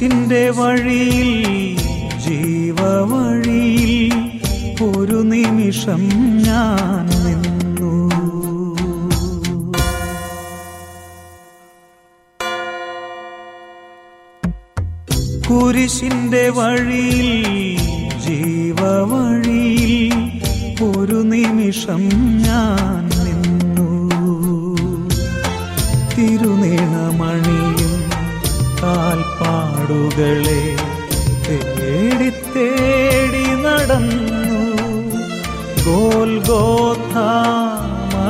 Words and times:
കുരിശിന്റെ 0.00 0.44
വഴിയിൽ 0.58 1.30
ജീവവഴിയിൽ 2.24 3.92
ഒരു 4.86 5.18
നിമിഷം 5.32 6.02
ഞാൻ 6.46 7.08
നിന്നു. 7.24 7.90
കുരിശിന്റെ 15.48 16.42
വഴിയിൽ 16.50 17.30
ജീവവഴിയിൽ 18.26 19.94
ഒരു 20.88 21.18
നിമിഷം 21.32 22.02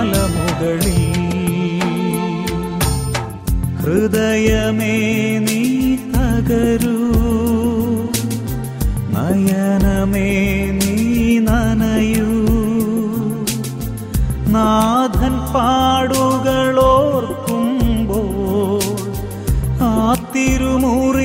മലമുകളിൽ 0.01 1.01
ഹൃദയമേ 3.81 4.95
നീ 5.39 5.63
തകരൂ. 5.95 6.99
നയനമേ 9.15 10.31
നീ 10.71 11.39
നനയൂ. 11.39 12.29
നാഥൻ 14.49 15.35
പാടുകളോർക്കുമ്പോൾ 15.55 16.41
ആ 19.81 20.15
തിരുമുറിവുകൾ 20.37 21.20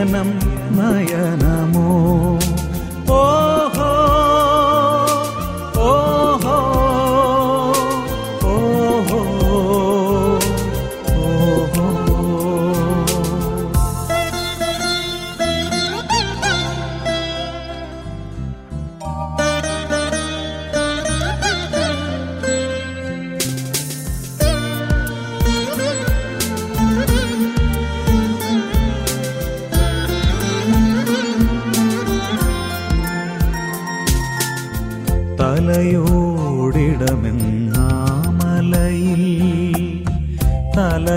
നയനം 0.00 0.28
നയനമോ 0.76 1.86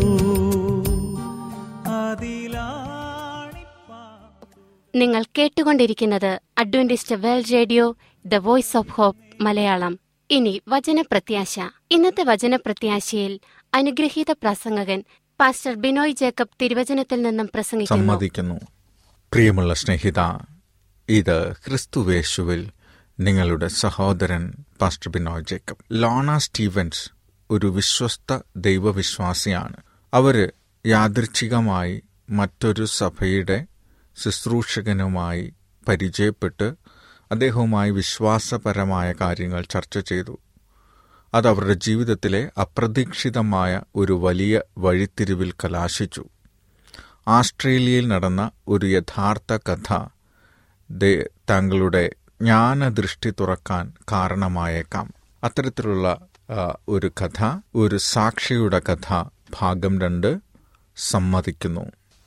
നിങ്ങൾ 4.94 5.24
കേട്ടുകൊണ്ടിരിക്കുന്നത് 5.38 6.40
Adventist 6.58 7.14
world 7.14 7.52
radio 7.52 7.96
the 8.26 8.34
voice 8.34 8.76
of 8.76 8.90
hope 8.90 9.42
Malayalam. 9.42 10.07
ഇനി 10.30 10.62
വചനപ്രത്യാശ. 10.68 11.60
ഇന്നത്തെ 11.90 12.22
വചനപ്രത്യാശയിൽ 12.22 13.40
അനുഗ്രഹീത 13.74 14.30
പ്രസംഗകൻ 14.30 15.04
പാസ്റ്റർ 15.40 15.74
ബിനോയ് 15.74 16.12
ജേക്കബ് 16.12 16.48
തിരുവചനത്തിൽ 16.62 17.22
നിന്നും 17.22 17.50
പ്രസംഗിക്കുന്നു. 17.54 18.60
പ്രിയമുള്ള 19.32 19.74
സ്നേഹിത 19.74 20.20
ഇത് 21.08 21.52
ക്രിസ്തുവേശുവിൽ 21.52 22.70
നിങ്ങളുടെ 23.20 23.68
സഹോദരൻ 23.68 24.54
pastor 24.80 25.10
Binoy 25.10 25.44
Jacob. 25.44 25.84
Lona 25.92 26.38
Stevens 26.38 27.10
ഒരു 27.50 27.66
വിശ്വസ്ത 27.66 28.38
ദൈവവിശ്വാസിയാണ്. 28.56 29.76
അവർ 30.14 30.52
യാദൃച്ഛികമായി 30.86 32.02
മറ്റൊരു 32.30 32.84
സഭയുടെ 32.84 33.66
ശുശ്രൂഷകനുമായി 34.16 35.52
പരിചയപ്പെട്ട് 35.88 36.74
അദ്ദേഹവുമായി 37.30 37.90
വിശ്വാസപരമായ 37.90 39.14
കാര്യങ്ങൾ 39.20 39.62
ചർച്ച 39.70 39.98
ചെയ്തു. 39.98 40.38
അത് 41.34 41.48
അവരുടെ 41.48 41.72
ജീവിതത്തിലെ 41.72 42.50
അപ്രതീക്ഷിതമായ 42.60 43.82
ഒരു 43.96 44.12
വലിയ 44.12 44.62
വഴിത്തിരിവിൽ 44.78 45.52
കലാശിച്ചു. 45.52 46.24
ആസ്ട്രേലിയയിൽ 47.28 48.08
നടന്ന 48.08 48.50
ഒരു 48.68 48.86
യഥാർത്ഥ 48.86 49.56
കഥ 49.56 49.92
താങ്കളുടെ 51.50 52.10
ജ്ഞാനദൃഷ്ടി 52.42 53.30
തുറക്കാൻ 53.30 53.92
കാരണമായേക്കാം. 54.12 55.14
അത്തരത്തിലുള്ള 55.44 56.18
ഒരു 56.88 57.12
കഥ 57.20 57.58
ഒരു 57.74 57.96
സാക്ഷിയുടെ 57.96 58.78
കഥ 58.78 59.24
ഭാഗം 59.60 60.00
രണ്ട് 60.00 60.38
സമ്മതിക്കുന്നു. 60.96 61.80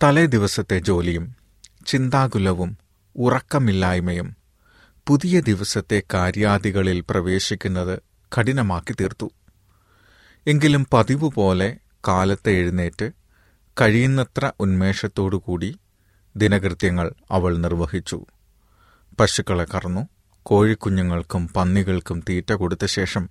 തലേ 0.03 0.25
ദിവസത്തെ 0.25 0.79
ജോലിയും 0.79 1.35
ചിന്താകുലവും 1.85 2.77
ഉറക്കമില്ലായ്മയും 3.15 4.40
പുതിയ 5.07 5.39
ദിവസത്തെ 5.39 6.03
കാര്യാദികളിൽ 6.13 7.03
പ്രവേശിക്കുന്നത് 7.09 7.99
കഠിനമാക്കി 8.37 8.93
തീർത്തു. 8.93 9.31
എങ്കിലും 10.47 10.87
പതിവ് 10.93 11.31
പോലെ 11.31 11.77
കാലത്തെ 12.07 12.51
എഴുന്നേറ്റ് 12.51 13.11
കഴിയുന്നത്ര 13.81 14.51
ഉന്മേഷത്തോടുകൂടി 14.59 15.79
ദിനകൃത്യങ്ങൾ 16.35 17.13
അവൾ 17.31 17.57
നിർവഹിച്ചു. 17.57 18.25
പശുക്കളെ 19.19 19.65
കറന്നു 19.75 20.07
കോഴിക്കുഞ്ഞുങ്ങൾക്കും 20.43 21.47
പന്നികൾക്കും 21.47 22.23
തീറ്റ 22.29 22.53
കൊടുത്ത 22.53 22.85
ശേഷം 22.85 23.29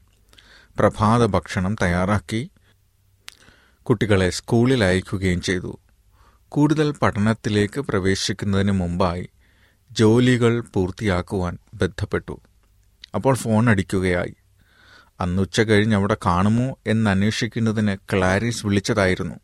പ്രഭാത 0.78 1.26
ഭക്ഷണം 1.26 1.76
തയ്യാറാക്കി 1.82 2.50
കുട്ടികളെ 3.82 4.30
സ്കൂളിൽ 4.30 4.84
അയക്കുകയും 4.84 5.40
ചെയ്തു. 5.40 5.80
കൂടുതൽ 6.48 6.90
പഠനത്തിലേക്ക് 6.92 7.80
പ്രവേശിക്കുന്നതിന് 7.80 8.72
മുമ്പായി 8.72 9.28
ജോലികൾ 9.92 10.60
പൂർത്തിയാക്കുവാൻ 10.74 11.58
ബന്ധപ്പെട്ടു. 11.74 12.40
അപ്പോൾ 13.14 13.34
ഫോൺ 13.34 13.70
അടിക്കുകയായി. 13.70 14.34
അന്ന് 15.20 15.42
ഉച്ച 15.42 15.60
കഴിഞ്ഞ് 15.60 15.94
അവിടെ 15.94 16.16
കാണുമോ 16.26 16.78
എന്ന് 16.86 17.10
അന്വേഷിക്കുന്നതിന് 17.10 17.96
ക്ലാരീസ് 17.96 18.66
വിളിച്ചതായിരുന്നു. 18.66 19.34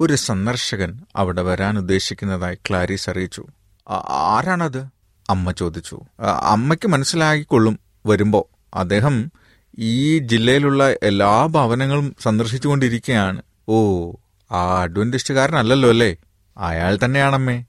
ഒരു 0.00 0.14
സന്ദർശകൻ 0.14 1.00
അവിടെ 1.16 1.42
വരാൻ 1.42 1.78
ഉദ്ദേശിക്കുന്നതായി 1.78 2.54
ക്ലാരീസ് 2.54 3.10
അറിയിച്ചു. 3.10 3.46
"ആ- 3.88 4.38
ആരാണത്? 4.38 4.86
അമ്മ 5.30 5.50
ചോദിച്ചു. 5.50 6.00
അമ്മയ്ക്ക് 6.42 6.88
മനസ്സിലാക്കിക്കൊള്ളും 6.88 7.78
വരുമ്പോൾ 8.06 8.76
അദ്ദേഹം 8.76 9.32
ഈ 9.78 10.18
ജില്ലയിലുള്ള 10.18 10.90
എല്ലാ 10.90 11.46
ഭവനങ്ങളും 11.46 12.16
സന്ദർശിച്ചുകൊണ്ടിരിക്കുകയാണ്. 12.20 13.42
ഓ 13.68 14.10
ആ 14.52 14.82
അഡ്വന്റിസ്റ്റുകാരനല്ലല്ലോ 14.82 15.88
അല്ലേ? 15.88 16.16
അയാൾ 16.58 16.98
തന്നെയാണമ്മേ. 17.04 17.64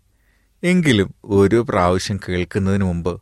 എങ്കിലും 0.63 1.15
ഒരു 1.23 1.65
പ്രാവശ്യം 1.69 2.19
കേൾക്കുന്നതിന് 2.29 2.83
മുമ്പ് 2.83 3.21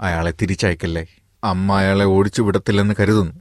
അയാളെ 0.00 0.32
തിരിച്ചയക്കല്ലേ? 0.42 1.06
അമ്മ 1.44 1.78
അയാളെ 1.78 2.04
ഓടിച്ചു 2.04 2.42
വിടത്തില്ലെന്ന് 2.42 2.94
കരുതുന്നു. 3.00 3.32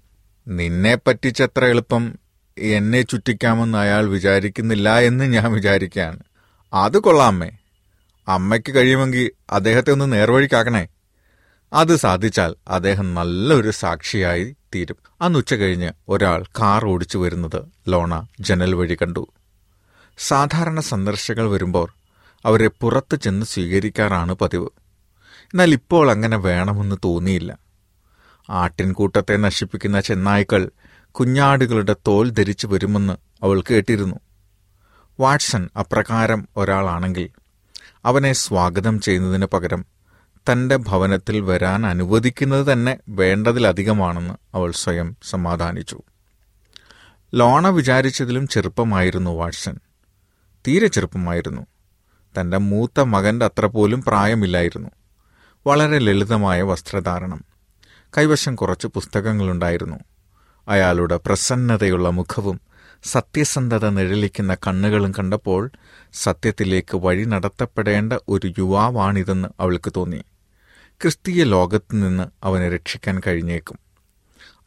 നിന്നെ 0.48 0.98
പറ്റിച്ചത്ര 1.08 1.66
എളുപ്പം 1.66 2.20
എന്നെ 2.58 3.02
ചുറ്റിക്കാമെന്ന് 3.02 3.78
അയാൾ 3.78 4.10
വിചാരിക്കുന്നില്ല 4.10 5.00
എന്ന് 5.00 5.34
ഞാൻ 5.34 5.52
വിചാരിക്കുകയാണ്. 5.52 6.20
അത് 6.74 6.98
കൊള്ളാമേ 6.98 7.52
അമ്മയ്ക്ക് 8.28 8.76
കഴിയുമെങ്കിൽ 8.76 9.32
അദ്ദേഹത്തെ 9.50 9.92
ഒന്ന് 9.92 10.14
നേർവഴിക്കാക്കണേ. 10.14 10.88
അത് 11.74 11.96
സാധിച്ചാൽ 11.96 12.56
അദ്ദേഹം 12.68 13.14
നല്ലൊരു 13.14 13.72
സാക്ഷിയായി 13.72 14.56
തീരും. 14.76 14.98
അന്ന് 15.22 15.40
ഉച്ച 15.40 15.54
കഴിഞ്ഞ് 15.54 15.92
ഒരാൾ 16.10 16.44
കാർ 16.44 16.86
ഓടിച്ചു 16.86 17.18
വരുന്നത് 17.18 17.62
ലോണ 17.88 18.28
ജനൽ 18.40 18.74
വഴി 18.76 18.98
കണ്ടു. 19.02 19.28
സാധാരണ 20.18 20.80
സന്ദർശകർ 20.80 21.44
വരുമ്പോൾ 21.44 21.97
അവരെ 22.48 22.68
പുറത്ത് 22.68 23.16
ചെന്ന് 23.16 23.46
സ്വീകരിക്കാറാണ് 23.46 24.34
പതിവ്. 24.34 24.68
എന്നാൽ 25.38 25.74
ഇപ്പോൾ 25.74 26.12
അങ്ങനെ 26.12 26.38
വേണമെന്ന് 26.38 26.96
തോന്നിയില്ല. 27.06 27.58
ആട്ടിൻകൂട്ടത്തെ 28.50 29.38
നശിപ്പിക്കുന്ന 29.38 30.00
ചെന്നായ്ക്കൾ 30.00 30.70
കുഞ്ഞാടുകളുടെ 31.12 31.96
തോൽ 32.08 32.30
ധരിച്ചു 32.30 32.68
വരുമെന്ന് 32.68 33.14
അവൾ 33.44 33.62
കേട്ടിരുന്നു. 33.62 34.16
വാട്സൺ 35.20 35.70
അപ്രകാരം 35.80 36.48
ഒരാളാണെങ്കിൽ 36.58 37.30
അവനെ 38.06 38.34
സ്വാഗതം 38.34 39.02
ചെയ്യുന്നതിന് 39.02 39.46
പകരം 39.46 39.86
തന്റെ 40.52 40.76
ഭവനത്തിൽ 40.76 41.42
വരാൻ 41.42 41.86
അനുവദിക്കുന്നത് 41.86 42.74
തന്നെ 42.74 42.98
വേണ്ടതിലധികമാണെന്ന് 43.10 44.34
അവൾ 44.56 44.72
സ്വയം 44.72 45.18
സമാധാനിച്ചു. 45.24 46.00
ലോണ 47.34 47.68
വിചാരിച്ചതിലും 47.68 48.48
ചെറുപ്പമായിരുന്നു 48.48 49.32
വാട്സൺ. 49.32 49.80
തീരെ 50.68 50.88
ചെറുപ്പമായിരുന്നു. 50.88 51.66
തന്റെ 52.40 52.58
മൂത്ത 52.58 53.00
മകന്റെ 53.00 53.46
അത്ര 53.46 53.66
പോലും 53.66 54.04
പ്രായമില്ലായിരുന്നു. 54.04 54.90
വളരെ 55.68 56.00
ലളിതമായ 56.00 56.62
വസ്ത്രധാരണം. 56.62 57.46
കൈവശം 58.18 58.56
കുറച്ച് 58.56 58.88
പുസ്തകങ്ങളുണ്ടായിരുന്നു. 58.88 59.96
അയാളുടെ 60.68 61.20
പ്രസന്നതയുള്ള 61.26 62.10
മുഖവും 62.10 62.62
സത്യസന്ധത 63.04 63.90
നിഴലിക്കുന്ന 63.90 64.56
കണ്ണുകളും 64.56 65.12
കണ്ടപ്പോൾ 65.12 65.72
സത്യത്തിലേക്ക് 66.14 66.98
വഴി 66.98 67.24
നടത്തപ്പെടേണ്ട 67.24 68.14
ഒരു 68.28 68.54
യുവാവാണിതെന്ന് 68.58 69.50
അവൾക്ക് 69.60 69.94
തോന്നി. 69.98 70.24
ക്രിസ്തീയ 71.02 71.44
ലോകത്തു 71.44 71.96
നിന്ന് 71.96 72.24
അവനെ 72.44 72.70
രക്ഷിക്കാൻ 72.70 73.22
കഴിഞ്ഞേക്കും. 73.28 73.80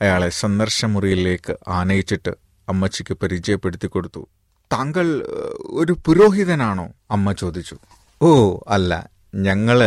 അയാളെ 0.03 0.29
സന്ദർശമുറിയിലേക്ക് 0.29 1.57
ആനയിച്ചിട്ട് 1.69 2.31
അമ്മച്ചിക്ക് 2.69 3.15
പരിചയപ്പെടുത്തി 3.15 3.87
കൊടുത്തു 3.87 4.29
താങ്കൾ 4.73 5.23
ഒരു 5.71 5.97
പുരോഹിതനാണോ? 6.07 6.93
അമ്മ 7.11 7.33
ചോദിച്ചു. 7.33 7.77
ഓ 8.23 8.59
അല്ല. 8.69 9.11
ഞങ്ങൾ 9.35 9.81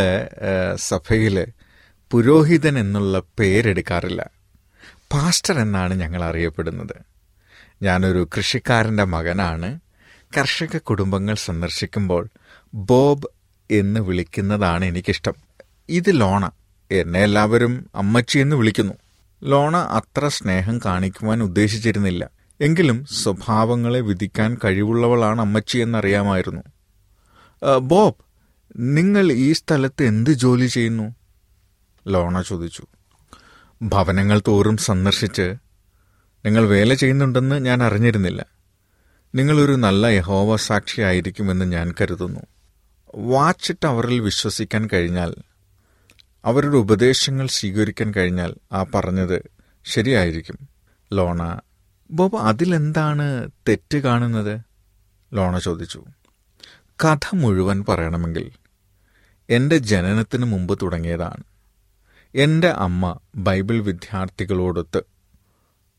സഭയിൽ 0.76 1.46
പുരോഹിതൻ 2.10 2.78
എന്നുള്ള 2.78 3.22
പേരെടുക്കാറില്ല. 3.38 4.30
പാസ്റ്റർ 5.12 5.58
എന്നാണ് 5.58 5.94
ഞങ്ങൾ 5.94 6.24
അറിയപ്പെടുന്നത്. 6.24 6.94
ഞാനൊരു 7.82 8.28
കൃഷിക്കാരന്റെ 8.36 9.04
മകനാണ്. 9.04 9.80
കർഷക 10.38 10.76
കുടുംബങ്ങൾ 10.76 11.34
സന്ദർശിക്കുമ്പോൾ 11.34 12.28
ബോബ് 12.74 13.26
എന്ന് 13.70 14.00
വിളിക്കുന്നതാണ് 14.00 14.84
എനിക്കിഷ്ടം. 14.84 15.34
ഇത് 15.88 16.04
ലോണ. 16.08 16.50
എന്നെ 16.90 17.20
എല്ലാവരും 17.20 17.90
അമ്മച്ചി 17.94 18.38
എന്ന് 18.38 18.56
വിളിക്കുന്നു. 18.56 18.94
ലോണ 19.42 19.76
അത്ര 19.76 20.28
സ്നേഹം 20.28 20.80
കാണിക്കുവാൻ 20.84 21.42
ഉദ്ദേശിച്ചിരുന്നില്ല. 21.42 22.30
എങ്കിലും 22.60 23.04
സ്വഭാവങ്ങളെ 23.04 24.00
വിധിക്കാൻ 24.00 24.58
കഴിവുള്ളവളാണ് 24.64 25.40
അമ്മച്ചി 25.40 25.78
എന്നറിയാമായിരുന്നു. 25.78 26.62
"ആ, 27.64 27.78
ബോബ് 27.78 28.14
നിങ്ങൾ 28.76 29.32
ഈ 29.32 29.52
സ്ഥലത്ത് 29.52 30.02
എന്ത് 30.02 30.30
ജോലി 30.30 30.66
ചെയ്യുന്നു? 30.66 31.14
ലോണ 32.08 32.42
ചോദിച്ചു. 32.42 32.86
ഭവനങ്ങൾ 33.82 34.42
തോറും 34.48 34.76
സന്ദർശിച്ച്. 34.76 35.54
നിങ്ങൾ 36.44 36.68
വേല 36.68 36.94
ചെയ്യുന്നുണ്ടെന്ന് 36.94 37.64
ഞാൻ 37.64 37.82
അറിഞ്ഞിരുന്നില്ല. 37.82 38.46
നിങ്ങളൊരു 39.34 39.72
നല്ല 39.72 40.06
യഹോവ 40.06 40.56
സാക്ഷിയായിരിക്കുമെന്ന് 40.56 41.64
ഞാൻ 41.64 41.94
കരുതുന്നു. 42.00 42.40
വാച്ച് 43.14 43.72
ടവറിൽ 43.84 44.20
വിശ്വസിക്കാൻ 44.20 44.88
കഴിഞ്ഞാൽ 44.92 45.34
അവരുടെ 46.44 46.76
ഉപദേശങ്ങൾ 46.76 47.46
സ്വീകരിക്കാൻ 47.46 48.12
കഴിഞ്ഞാൽ 48.16 48.54
ആ 48.72 48.82
പറഞ്ഞത് 48.82 49.50
ശരിയായിരിക്കും. 49.84 50.58
ലോണ 51.12 51.60
ബോബ് 52.10 52.36
അതിലെന്താണ് 52.36 53.50
തെറ്റ് 53.68 53.98
കാണുന്നത്? 53.98 54.60
ലോണ 55.32 55.58
ചോദിച്ചു. 55.58 56.04
കഥ 57.04 57.34
മുഴുവൻ 57.34 57.84
പറയണമെങ്കിൽ 57.88 58.50
എന്റെ 59.50 59.78
ജനനത്തിന് 59.78 60.44
മുമ്പ് 60.44 60.78
തുടങ്ങിയതാണ്. 60.82 61.42
എന്റെ 62.34 62.68
അമ്മ 62.68 63.18
ബൈബിൾ 63.36 63.80
വിദ്യാർത്ഥികളോടൊത്ത് 63.80 65.02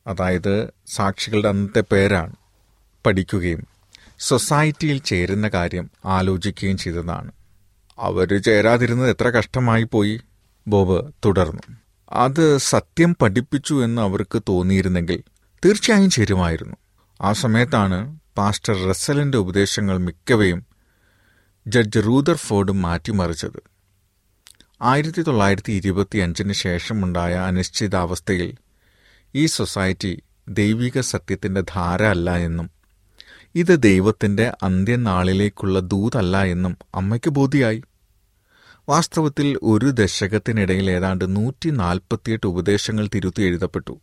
അതായത് 0.07 0.73
സാക്ഷികളുടെ 0.87 1.49
അന്നത്തെ 1.49 1.83
പേരാണ് 1.91 2.35
പഠിക്കുകയും 3.05 3.67
സൊസൈറ്റിയിൽ 4.19 4.97
ചേരുന്ന 4.97 5.47
കാര്യം 5.47 5.91
ആലോചിക്കുകയും 6.05 6.77
ചെയ്തതാണ്. 6.77 7.31
അവർ 7.99 8.41
ചേരാതിരുന്നത് 8.41 9.09
എത്ര 9.09 9.29
കഷ്ടമായി 9.29 9.83
പോയി? 9.83 10.21
ബോബ് 10.67 11.11
തുടർന്നു. 11.25 11.61
അത് 12.11 12.57
സത്യം 12.57 13.15
പഠിപ്പിച്ചു 13.21 13.83
എന്ന് 13.83 14.01
അവർക്ക് 14.01 14.41
തോന്നിയിരുന്നെങ്കിൽ 14.49 15.23
തീർച്ചയായും 15.63 16.09
ചേരുമായിരുന്നു. 16.09 16.75
ആ 17.21 17.33
സമയത്താണ് 17.33 18.19
പാസ്റ്റർ 18.37 18.87
റസ്സലിന്റെ 18.89 19.37
ഉപദേശങ്ങൾ 19.37 19.97
മിക്കവയും 19.97 20.65
ജഡ്ജ് 21.67 21.99
റൂദർ 22.05 22.35
ഫോർഡ് 22.35 22.71
മാറ്റിമറിച്ചത്. 22.71 23.59
ആയിരത്തി 24.81 25.21
തൊള്ളായിരത്തി 25.21 25.73
ഇരുപത്തി 25.73 26.17
അഞ്ചിന് 26.17 26.53
ശേഷമുണ്ടായ 26.53 27.33
അനിശ്ചിതാവസ്ഥയിൽ 27.33 28.55
ഈ 29.35 29.45
സൊസൈറ്റി 29.45 30.21
ദൈവിക 30.49 30.99
സത്യത്തിന്റെ 30.99 31.61
ധാര 31.61 32.03
അല്ല 32.03 32.35
എന്നും 32.37 32.71
ഇത് 33.55 33.83
ദൈവത്തിന്റെ 33.83 34.53
അന്ത്യനാളിലേക്കുള്ള 34.63 35.79
ദൂതല്ല 35.79 36.43
എന്നും 36.43 36.77
അമ്മയ്ക്ക് 36.95 37.29
ബോധിയായി. 37.29 37.83
വാസ്തവത്തിൽ 38.89 39.59
ഒരു 39.63 39.85
ദശകത്തിനിടയിൽ 39.91 40.91
ഏതാണ്ട് 40.91 41.35
നൂറ്റി 41.35 41.69
നാൽപ്പത്തിയെട്ട് 41.69 42.47
ഉപദേശങ്ങൾ 42.47 43.09
തിരുത്തി 43.15 43.41
എഴുതപ്പെട്ടു. 43.41 43.99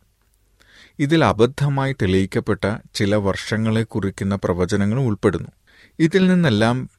ഇതിൽ 0.99 1.25
അബദ്ധമായി 1.25 1.93
തെളിയിക്കപ്പെട്ട 1.93 2.75
ചില 2.95 3.15
വർഷങ്ങളെ 3.15 3.83
കുറിക്കുന്ന 3.83 4.35
പ്രവചനങ്ങളും 4.35 5.01
ഉൾപ്പെടുന്നു. 5.01 5.49
ഇതിൽ 5.99 6.27
നിന്നെല്ലാം 6.27 6.89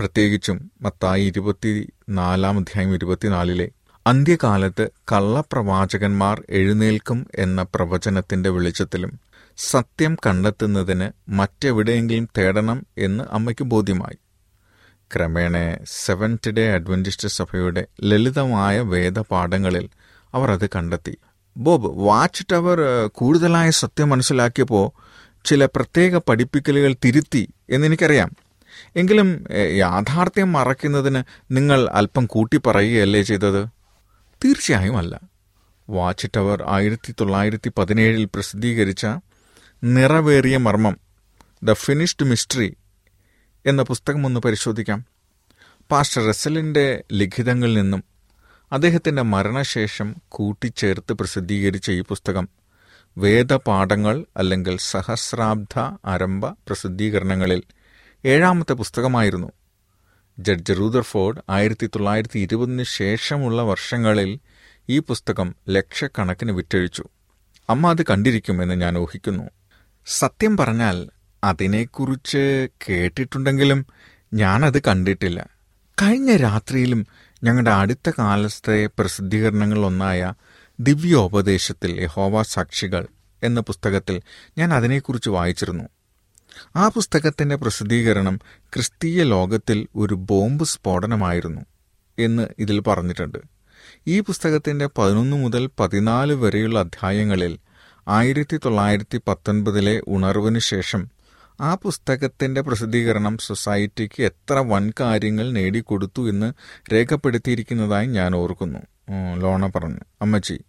പ്രത്യേകിച്ചും 0.00 0.70
മത്തായി 0.80 1.24
ഇരുപത്തി 1.24 1.92
നാലാം 2.08 2.58
അധ്യായം 2.58 2.94
ഇരുപത്തിനാലിലെ 2.94 3.70
അന്ത്യകാലത്ത് 4.06 4.88
കള്ളപ്രവാചകന്മാർ 5.12 6.44
എഴുന്നേൽക്കും 6.50 7.26
എന്ന 7.34 7.62
പ്രവചനത്തിന്റെ 7.62 8.50
വെളിച്ചത്തിലും 8.50 9.20
സത്യം 9.56 10.16
കണ്ടെത്തുന്നതിന് 10.26 11.10
മറ്റെവിടെയെങ്കിലും 11.30 12.28
തേടണം 12.38 12.86
എന്ന് 12.98 13.24
അമ്മയ്ക്ക് 13.30 13.64
ബോധ്യമായി. 13.64 14.18
ക്രമേണ 15.14 15.78
സെവൻത് 15.84 16.50
ഡേ 16.50 16.72
അഡ്വന്റിസ്റ്റ് 16.72 17.28
സഭയുടെ 17.28 17.86
ലളിതമായ 18.02 18.80
വേദപാഠങ്ങളിൽ 18.80 19.88
അവർ 20.34 20.50
അത് 20.50 20.66
കണ്ടെത്തി. 20.66 21.16
ബോബ് 21.58 21.98
വാച്ച് 21.98 22.44
ടവർ 22.52 22.80
കൂടുതലായ 23.12 23.70
സത്യം 23.70 24.10
മനസ്സിലാക്കിയപ്പോൾ 24.10 24.90
ചില 25.44 25.66
പ്രത്യേക 25.66 26.16
പഠിപ്പിക്കലുകൾ 26.16 26.96
തിരുത്തി 27.04 27.48
എന്നെനിക്കറിയാം. 27.70 28.30
എങ്കിലും 28.96 29.44
യാഥാർത്ഥ്യം 29.76 30.52
മറയ്ക്കുന്നതിന് 30.52 31.22
നിങ്ങൾ 31.50 31.88
അല്പം 31.88 32.26
കൂട്ടി 32.26 32.56
പറയുകയല്ലേ 32.56 33.22
ചെയ്തത്? 33.22 33.68
തീർച്ചയായും 34.44 34.98
അല്ല. 34.98 35.20
വാച്ച് 35.90 36.26
ടവർ 36.36 36.64
ആയിരത്തി 36.68 37.14
തൊള്ളായിരത്തി 37.20 37.72
പതിനേഴിൽ 37.78 38.24
പ്രസിദ്ധീകരിച്ച 38.24 39.06
നിറവേറിയ 39.84 40.56
മർമ്മം 40.56 40.96
ദ 41.62 41.72
ഫിനിഷ്ഡ് 41.72 42.26
മിസ്റ്ററി 42.26 42.76
എന്ന 43.66 43.82
പുസ്തകം 43.82 44.26
ഒന്ന് 44.26 44.40
പരിശോധിക്കാം. 44.40 45.04
പാസ്റ്റർ 45.90 46.28
റസലിന്റെ 46.28 47.04
ലിഖിതങ്ങളിൽ 47.12 47.80
നിന്നും 47.80 48.04
അദ്ദേഹത്തിന്റെ 48.72 49.22
മരണശേഷം 49.22 50.16
കൂട്ടിച്ചേർത്ത് 50.28 51.12
പ്രസിദ്ധീകരിച്ച 51.12 51.90
ഈ 51.90 52.00
പുസ്തകം 52.00 52.48
വേദപാഠങ്ങൾ 53.18 54.26
അല്ലെങ്കിൽ 54.36 54.76
സഹസ്രാബ്ദ 54.78 55.96
ആരംഭ 56.04 56.46
പ്രസിദ്ധീകരണങ്ങളിൽ 56.46 57.62
ഏഴാമത്തെ 58.24 58.72
പുസ്തകമായിരുന്നു. 58.72 59.52
ജഡ്ജ് 60.38 60.72
റൂദർഫോർഡ് 60.72 61.42
ആയിരത്തി 61.50 61.86
തൊള്ളായിരത്തി 61.86 62.38
ഇരുപതിന് 62.38 62.82
ശേഷമുള്ള 62.82 63.62
വർഷങ്ങളിൽ 63.62 64.38
ഈ 64.88 64.98
പുസ്തകം 64.98 65.54
ലക്ഷക്കണക്കിന് 65.68 66.52
വിറ്റഴിച്ചു. 66.52 67.04
അമ്മ 67.70 67.90
അത് 67.90 68.02
കണ്ടിരിക്കുമെന്ന് 68.02 68.74
ഞാൻ 68.74 68.98
ഊഹിക്കുന്നു. 68.98 69.50
സത്യം 70.06 70.56
പറഞ്ഞാൽ 70.56 71.10
അതിനെക്കുറിച്ച് 71.44 72.68
കേട്ടിട്ടുണ്ടെങ്കിലും 72.88 73.86
ഞാനത് 74.34 74.82
കണ്ടിട്ടില്ല. 74.82 75.48
കഴിഞ്ഞ 76.02 76.36
രാത്രിയിലും 76.36 77.06
ഞങ്ങളുടെ 77.44 77.70
അടുത്ത 77.70 78.10
കാലത്തെ 78.18 78.86
പ്രസിദ്ധീകരണങ്ങളിലൊന്നായ 78.98 80.32
ദിവ്യോപദേശത്തിൽ 80.80 82.00
യഹോവ 82.00 82.42
സാക്ഷികൾ 82.42 83.06
എന്ന 83.42 83.60
പുസ്തകത്തിൽ 83.60 84.22
ഞാൻ 84.58 84.74
അതിനെക്കുറിച്ച് 84.74 85.30
വായിച്ചിരുന്നു. 85.30 85.84
ആ 86.76 86.88
പുസ്തകത്തിന്റെ 86.88 87.56
പ്രസിദ്ധീകരണം 87.56 88.40
ക്രിസ്തീയ 88.56 89.22
ലോകത്തിൽ 89.22 89.88
ഒരു 89.96 90.14
ബോംബ് 90.14 90.64
സ്ഫോടനമായിരുന്നു 90.64 91.60
എന്ന് 92.18 92.48
ഇതിൽ 92.58 92.80
പറഞ്ഞിട്ടുണ്ട്. 92.80 93.38
ഈ 94.06 94.20
പുസ്തകത്തിന്റെ 94.20 94.88
പതിനൊന്ന് 94.98 95.36
മുതൽ 95.36 95.70
പതിനാല് 95.80 96.32
വരെയുള്ള 96.32 96.78
അധ്യായങ്ങളിൽ 96.78 97.58
ആയിരത്തി 98.08 98.56
തൊള്ളായിരത്തി 98.56 99.20
പത്തൊൻപതിലെ 99.28 100.02
ഉണർവിന് 100.08 100.58
ശേഷം 100.58 101.10
ആ 101.60 101.74
പുസ്തകത്തിന്റെ 101.74 102.60
പ്രസിദ്ധീകരണം 102.60 103.38
സൊസൈറ്റിക്ക് 103.38 104.22
എത്ര 104.22 104.54
വൻ 104.54 104.92
കാര്യങ്ങൾ 105.00 105.50
നേടിക്കൊടുത്തു 105.52 106.28
എന്ന് 106.28 106.52
രേഖപ്പെടുത്തിയിരിക്കുന്നതായി 106.92 108.06
ഞാൻ 108.06 108.36
ഓർക്കുന്നു. 108.36 108.78
ലോണ 109.40 109.66
പറഞ്ഞു. 109.66 110.00
അമ്മച്ചി 110.22 110.60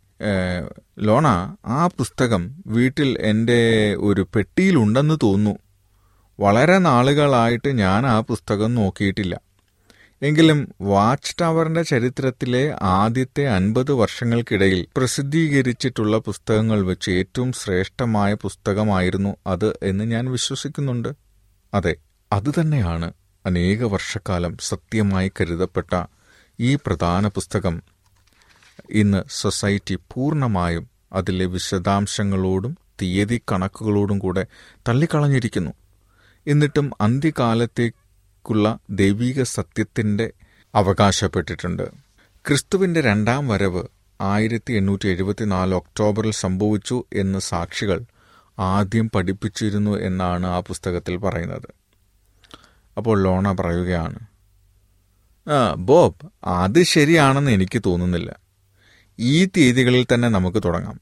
ലോണ 1.00 1.27
ആ 1.65 1.88
പുസ്തകം 1.88 2.63
വീട്ടിൽ 2.67 3.17
എന്റെ 3.19 3.96
ഒരു 3.96 4.27
പെട്ടിയിലുണ്ടെന്ന് 4.36 5.17
തോന്നുന്നു. 5.24 5.60
വളരെ 6.39 6.77
നാളുകളായിട്ട് 6.77 7.77
ഞാൻ 7.77 8.05
ആ 8.05 8.19
പുസ്തകം 8.19 8.75
നോക്കിയിട്ടില്ല. 8.75 9.49
എങ്കിലും 10.22 10.76
വാച്ച് 10.82 11.36
ടവറിന്റെ 11.42 11.84
ചരിത്രത്തിലെ 11.84 12.76
ആദ്യത്തെ 12.82 13.48
അൻപത് 13.48 13.92
വർഷങ്ങൾക്കിടയിൽ 13.92 14.88
പ്രസിദ്ധീകരിച്ചിട്ടുള്ള 14.98 16.18
പുസ്തകങ്ങൾ 16.18 16.82
വെച്ച് 16.82 17.12
ഏറ്റവും 17.12 17.52
ശ്രേഷ്ഠമായ 17.52 18.34
പുസ്തകമായിരുന്നു 18.34 19.36
അത് 19.48 19.80
എന്ന് 19.84 20.04
ഞാൻ 20.04 20.32
വിശ്വസിക്കുന്നുണ്ട്. 20.32 21.10
അതെ 21.74 21.96
അതുതന്നെയാണ് 22.34 23.14
അനേക 23.46 23.84
വർഷക്കാലം 23.84 24.58
സത്യമായി 24.62 25.32
കരുതപ്പെട്ട 25.42 26.06
ഈ 26.60 26.76
പ്രധാന 26.76 27.28
പുസ്തകം. 27.28 27.84
ഇന്ന് 28.90 29.24
സൊസൈറ്റി 29.32 29.96
പൂർണമായും 29.96 30.90
അതിലെ 31.14 31.46
വിശദാംശങ്ങളോടും 31.46 32.78
തീയതി 33.02 33.42
കണക്കുകളോടും 33.52 34.20
കൂടെ 34.20 34.46
തള്ളിക്കളഞ്ഞിരിക്കുന്നു. 34.88 35.72
എന്നിട്ടും 36.48 36.92
അന്ത്യകാലത്തേക്കുള്ള 38.39 38.79
ദൈവിക 38.89 39.43
സത്യത്തിന്റെ 39.43 40.31
അവകാശപ്പെട്ടിട്ടുണ്ട്. 40.75 41.84
ക്രിസ്തുവിന്റെ 42.48 43.01
രണ്ടാം 43.01 43.48
വരവ് 43.48 43.84
ആയിരത്തി 44.22 44.74
എണ്ണൂറ്റി 44.74 45.08
എഴുപത്തിനാല് 45.08 45.74
ഒക്ടോബറിൽ 45.75 46.31
സംഭവിച്ചു 46.31 46.98
എന്ന് 47.13 47.39
സാക്ഷികൾ 47.39 48.00
ആദ്യം 48.60 49.10
പഠിപ്പിച്ചിരുന്നു 49.10 49.93
എന്നാണ് 50.00 50.48
ആ 50.48 50.60
പുസ്തകത്തിൽ 50.60 51.17
പറയുന്നത്. 51.17 51.69
അപ്പോൾ 52.98 53.24
ലോണ 53.24 53.51
പറയുകയാണ് 53.51 54.19
ബോബ് 55.77 56.27
അത് 56.43 56.84
ശരിയാണെന്ന് 56.84 57.51
എനിക്ക് 57.51 57.81
തോന്നുന്നില്ല. 57.86 58.31
ഈ 59.19 59.46
തീയതികളിൽ 59.46 60.05
തന്നെ 60.13 60.27
നമുക്ക് 60.29 60.60
തുടങ്ങാം. 60.65 60.98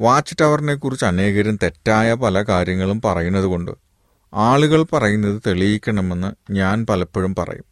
വാച്ച് 0.00 0.34
ടവറിനെക്കുറിച്ച് 0.40 1.06
അനേകരും 1.06 1.56
തെറ്റായ 1.62 2.14
പല 2.14 2.42
കാര്യങ്ങളും 2.42 2.98
പറയുന്നത് 3.04 3.46
ആളുകൾ 4.34 4.82
പറയുന്നത് 4.82 5.42
തെളിയിക്കണമെന്ന് 5.46 6.52
ഞാൻ 6.52 6.86
പലപ്പോഴും 6.86 7.34
പറയും. 7.34 7.64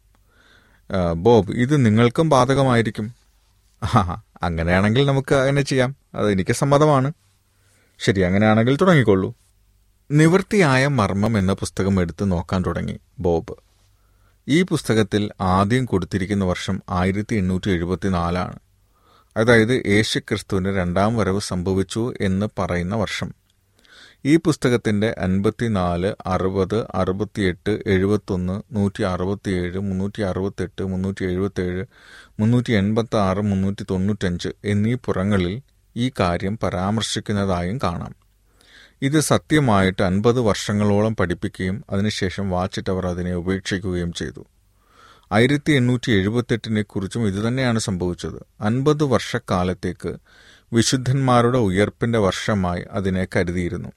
ബോബ് 1.15 1.51
ഇത് 1.51 1.85
നിങ്ങൾക്കും 1.85 2.29
ബാധകമായിരിക്കും. 2.29 3.13
ആ 3.83 4.21
അങ്ങനെയാണെങ്കിൽ 4.43 5.05
നമുക്ക് 5.05 5.35
അങ്ങനെ 5.35 5.61
ചെയ്യാം. 5.61 5.95
അത് 6.15 6.31
എനിക്ക് 6.31 6.53
സമ്മതമാണ്. 6.53 7.13
ശരി 7.99 8.21
അങ്ങനെയാണെങ്കിൽ 8.21 8.75
തുടങ്ങിക്കൊള്ളൂ 8.75 9.35
നിവൃത്തിയായ 10.11 10.87
മർമ്മം 10.87 11.37
എന്ന 11.37 11.53
പുസ്തകം 11.53 12.01
എടുത്ത് 12.01 12.31
നോക്കാൻ 12.31 12.63
തുടങ്ങി 12.65 12.99
ബോബ്. 13.19 13.53
ഈ 14.47 14.61
പുസ്തകത്തിൽ 14.61 15.31
ആദ്യം 15.41 15.85
കൊടുത്തിരിക്കുന്ന 15.85 16.45
വർഷം 16.45 16.81
ആയിരത്തി 16.89 17.35
എണ്ണൂറ്റി 17.35 17.69
എഴുപത്തിനാലാണ് 17.71 18.59
അതായത് 19.37 19.83
യേശുക്രിസ്തുവിന് 19.87 20.77
രണ്ടാം 20.77 21.17
വരവ് 21.17 21.39
സംഭവിച്ചു 21.39 22.13
എന്ന് 22.21 22.45
പറയുന്ന 22.59 22.95
വർഷം. 22.95 23.33
ഈ 24.25 24.35
പുസ്തകത്തിന്റെ 24.37 25.15
അൻപത്തിനാല് 25.17 26.13
അറുപത് 26.25 26.85
അറുപത്തിയെട്ട് 26.95 27.83
എഴുപത്തൊന്ന് 27.85 28.75
നൂറ്റി 28.75 29.03
അറുപത്തിയേഴ് 29.03 29.79
മുന്നൂറ്റി 29.79 30.21
അറുപത്തെട്ട് 30.21 30.85
മുന്നൂറ്റി 30.85 31.25
എഴുപത്തേഴ് 31.25 31.85
മുന്നൂറ്റി 32.39 32.71
എൺപത്തി 32.71 33.17
ആറ് 33.17 33.41
മുന്നൂറ്റി 33.41 33.85
തൊണ്ണൂറ്റഞ്ച് 33.91 34.49
എന്നീ 34.65 34.93
പുറങ്ങളിൽ 34.93 35.61
ഈ 35.95 36.11
കാര്യം 36.19 36.59
പരാമർശിക്കുന്നതായും 36.63 37.77
കാണാം. 37.77 38.15
ഇത് 39.01 39.19
സത്യമായിട്ട് 39.19 40.01
അൻപത് 40.01 40.39
വർഷങ്ങളോളം 40.39 41.15
പഠിപ്പിക്കുകയും 41.15 41.85
അതിനുശേഷം 41.89 42.49
വാച്ച് 42.49 42.81
ടവർ 42.89 43.07
അതിനെ 43.07 43.35
ഉപേക്ഷിക്കുകയും 43.35 44.13
ചെയ്തു. 44.13 44.45
ആയിരത്തി 45.31 45.71
എണ്ണൂറ്റി 45.71 46.11
എഴുപത്തെട്ടിനെ 46.11 46.81
കുറിച്ചും 46.81 47.27
ഇതുതന്നെയാണ് 47.27 47.79
സംഭവിച്ചത്. 47.79 48.43
അൻപത് 48.61 49.03
വർഷക്കാലത്തേക്ക് 49.03 50.17
വിശുദ്ധന്മാരുടെ 50.73 51.57
ഉയർപ്പിന്റെ 51.57 52.19
വർഷമായി 52.19 52.83
അതിനെ 52.91 53.27
കരുതിയിരുന്നു. 53.35 53.91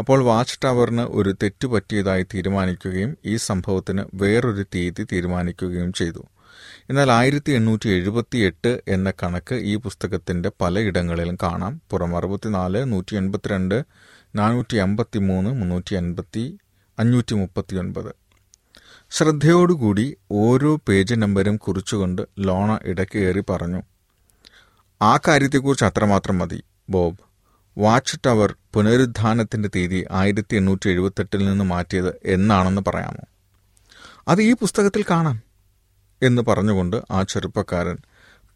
അപ്പോൾ 0.00 0.22
വാച്ച് 0.22 0.58
ടവറിന് 0.64 1.02
ഒരു 1.02 1.34
തെറ്റ് 1.42 1.66
പറ്റിയതായി 1.66 2.22
തീരുമാനിക്കുകയും 2.22 3.16
ഈ 3.24 3.36
സംഭവത്തിന് 3.36 4.04
വേറൊരു 4.14 4.64
തീയതി 4.74 5.06
തീരുമാനിക്കുകയും 5.12 5.92
ചെയ്തു. 5.92 6.26
എന്നാൽ 6.90 7.10
ആയിരത്തി 7.10 7.52
എണ്ണൂറ്റി 7.52 7.88
എഴുപത്തി 7.88 8.38
എട്ട് 8.38 8.82
എന്ന 8.88 9.12
കണക്ക് 9.22 9.54
ഈ 9.54 9.76
പുസ്തകത്തിന്റെ 9.76 10.50
പലയിടങ്ങളിലും 10.60 11.38
കാണാം. 11.42 11.80
പുറം 11.90 12.16
അറുപത്തിനാല് 12.16 12.92
നൂറ്റി 12.92 13.16
എൺപത്തിരണ്ട് 13.16 13.84
നാനൂറ്റി 14.36 14.76
അമ്പത്തി 14.76 15.18
മൂന്ന് 15.18 15.50
മുന്നൂറ്റി 15.50 15.94
അൻപത്തി 15.94 16.58
അഞ്ഞൂറ്റി 16.98 17.34
മുപ്പത്തി 17.34 17.76
ഒൻപത് 17.76 18.12
ശ്രദ്ധയോടുകൂടി 19.10 20.16
ഓരോ 20.30 20.76
പേജ് 20.88 21.14
നമ്പരും 21.14 21.56
കുറിച്ചുകൊണ്ട് 21.56 22.22
ലോണ 22.38 22.78
ഇടയ്ക്ക് 22.82 23.18
കയറി 23.18 23.42
പറഞ്ഞു 23.50 23.82
ആ 25.02 25.18
കാര്യത്തെക്കുറിച്ച് 25.28 25.84
അത്രമാത്രം 25.84 26.38
മതി 26.38 26.62
ബോബ്. 26.88 27.31
വാച്ച് 27.78 28.16
ടവർ 28.26 28.56
പുനരുദ്ധാനത്തിന്റെ 28.74 29.70
തീയതി 29.76 30.04
ആയിരത്തി 30.10 30.56
എണ്ണൂറ്റി 30.56 30.88
എഴുപത്തെട്ടിൽ 30.88 31.46
നിന്ന് 31.46 31.64
മാറ്റിയത് 31.64 32.20
എന്നാണെന്ന് 32.24 32.82
പറയാമോ? 32.86 33.24
അത് 34.28 34.42
ഈ 34.42 34.52
പുസ്തകത്തിൽ 34.52 35.04
കാണാം 35.10 35.42
എന്ന് 36.22 36.42
പറഞ്ഞുകൊണ്ട് 36.42 37.02
ആ 37.10 37.22
ചെറുപ്പക്കാരൻ 37.22 37.98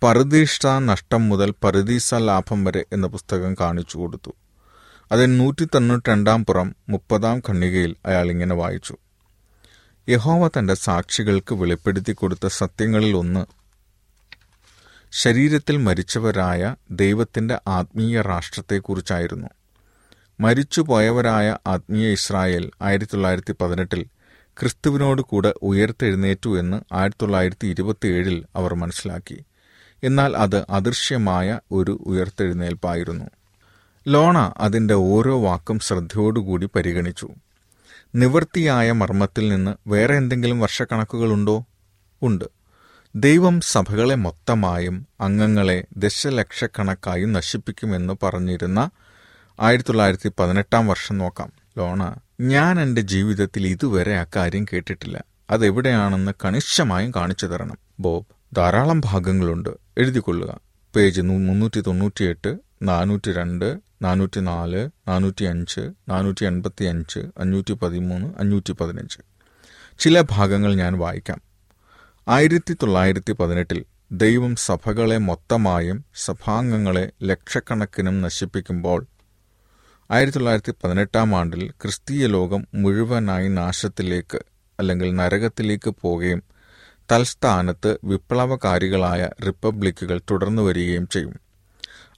പറുദീഷ 0.03 0.67
നഷ്ടം 0.67 1.29
മുതൽ 1.29 1.55
പരദീസ 1.65 2.15
ലാഭം 2.15 2.65
വരെ 2.65 2.85
എന്ന 2.93 3.07
പുസ്തകം 3.07 3.55
കാണിച്ചു 3.61 3.99
കൊടുത്തു. 3.99 4.31
അതിൽ 5.13 5.39
നൂറ്റി 5.39 5.65
തൊണ്ണൂറ്റി 5.65 6.11
രണ്ടാം 6.11 6.45
പുറം 6.45 6.77
മുപ്പതാം 6.89 7.39
ഖണ്ണികയിൽ 7.39 7.97
അയാൾ 8.07 8.31
ഇങ്ങനെ 8.31 8.55
വായിച്ചു. 8.55 8.97
യഹോവ 10.09 10.49
തന്റെ 10.49 10.75
സാക്ഷികൾക്ക് 10.75 11.55
വെളിപ്പെടുത്തി 11.55 12.13
കൊടുത്ത 12.13 12.47
സത്യങ്ങളിൽ 12.47 13.17
ഒന്ന് 13.17 13.47
ശരീരത്തിൽ 15.19 15.77
മരിച്ചവരായ 15.77 16.77
ദൈവത്തിന്റെ 16.91 17.61
ആത്മീയ 17.69 18.21
രാഷ്ട്രത്തെക്കുറിച്ചായിരുന്നു. 18.21 19.49
മരിച്ചുപോയവരായ 20.41 21.59
ആത്മീയ 21.67 22.13
ഇസ്രായേൽ 22.13 22.71
ആയിരത്തി 22.83 23.13
തൊള്ളായിരത്തി 23.13 23.55
പതിനെട്ടിൽ 23.61 24.07
ക്രിസ്തുവിനോട് 24.61 25.23
കൂടെ 25.23 25.55
ഉയർത്തെഴുന്നേറ്റു 25.63 26.59
എന്ന് 26.59 26.95
ആയിരത്തി 26.95 27.23
തൊള്ളായിരത്തി 27.23 27.67
ഇരുപത്തിയേഴിൽ 27.67 28.45
അവർ 28.57 28.75
മനസ്സിലാക്കി. 28.75 29.45
എന്നാൽ 30.03 30.37
അത് 30.37 30.67
അദൃശ്യമായ 30.71 31.61
ഒരു 31.73 32.03
ഉയർത്തെഴുന്നേൽപ്പായിരുന്നു. 32.07 33.25
ലോണ 34.09 34.53
അതിന്റെ 34.57 34.95
ഓരോ 34.95 35.43
വാക്കും 35.43 35.79
ശ്രദ്ധയോടുകൂടി 35.79 36.69
പരിഗണിച്ചു. 36.77 37.29
നിവൃത്തിയായ 38.15 38.93
മർമ്മത്തിൽ 38.93 39.49
നിന്ന് 39.49 39.89
വേറെ 39.89 40.17
എന്തെങ്കിലും 40.17 40.61
വർഷക്കണക്കുകളുണ്ടോ? 40.61 41.65
ഉണ്ട്. 42.23 42.56
ദൈവം 43.19 43.61
സഭകളെ 43.61 44.15
മൊത്തമായും 44.15 45.07
അംഗങ്ങളെ 45.21 45.85
ദശലക്ഷക്കണക്കായും 45.97 47.33
നശിപ്പിക്കുമെന്ന് 47.33 48.15
പറഞ്ഞിരുന്ന 48.23 48.91
ആയിരത്തി 49.61 49.89
തൊള്ളായിരത്തി 49.89 50.33
പതിനെട്ടാം 50.39 50.87
വർഷം 50.87 51.19
നോക്കാം. 51.19 51.53
ലോണ 51.79 52.15
ഞാൻ 52.41 52.81
എന്റെ 52.81 53.01
ജീവിതത്തിൽ 53.01 53.67
ഇതുവരെ 53.67 54.17
ആ 54.17 54.27
കാര്യം 54.37 54.67
കേട്ടിട്ടില്ല. 54.73 55.25
അതെവിടെയാണെന്ന് 55.51 56.33
കണിശമായും 56.45 57.13
കാണിച്ചു 57.17 57.47
തരണം. 57.47 57.79
ബോബ് 58.01 58.27
ധാരാളം 58.57 59.01
ഭാഗങ്ങളുണ്ട്. 59.05 59.69
എഴുതിക്കൊള്ളുക. 59.99 60.61
പേജ് 60.97 61.21
മുന്നൂറ്റി 61.21 61.81
തൊണ്ണൂറ്റിയെട്ട് 61.81 62.59
നാനൂറ്റി 62.83 63.33
രണ്ട് 63.33 63.79
നാനൂറ്റി 64.03 64.41
നാല് 64.41 64.91
നാനൂറ്റി 65.09 65.45
അഞ്ച് 65.45 65.81
നാനൂറ്റി 66.09 66.45
എൺപത്തി 66.45 66.85
അഞ്ച് 66.85 67.21
അഞ്ഞൂറ്റി 67.39 67.73
പതിമൂന്ന് 67.73 68.29
അഞ്ഞൂറ്റി 68.39 68.73
പതിനഞ്ച് 68.73 69.19
ചില 69.99 70.21
ഭാഗങ്ങൾ 70.21 70.75
ഞാൻ 70.75 70.99
വായിക്കാം. 70.99 71.46
ആയിരത്തി 72.29 72.73
തൊള്ളായിരത്തി 72.73 73.33
പതിനെട്ടിൽ 73.33 73.85
ദൈവം 74.13 74.57
സഭകളെ 74.57 75.19
മൊത്തമായും 75.19 76.05
സഭാംഗങ്ങളെ 76.15 77.13
ലക്ഷക്കണക്കിനും 77.23 78.23
നശിപ്പിക്കുമ്പോൾ 78.23 79.07
ആയിരത്തി 80.11 80.39
തൊള്ളായിരത്തി 80.39 80.73
പതിനെട്ടാം 80.85 81.37
ആണ്ടിൽ 81.37 81.71
ക്രിസ്തീയ 81.71 82.27
ലോകം 82.27 82.67
മുഴുവനായി 82.75 83.49
നാശത്തിലേക്ക് 83.49 84.41
അല്ലെങ്കിൽ 84.81 85.17
നരകത്തിലേക്ക് 85.17 85.91
പോവുകയും 85.91 86.43
തൽസ്ഥാനത്ത് 87.13 87.99
വിപ്ലവകാരികളായ 88.05 89.29
റിപ്പബ്ലിക്കുകൾ 89.47 90.21
തുടർന്നു 90.31 90.63
വരികയും 90.63 91.09
ചെയ്യും. 91.09 91.37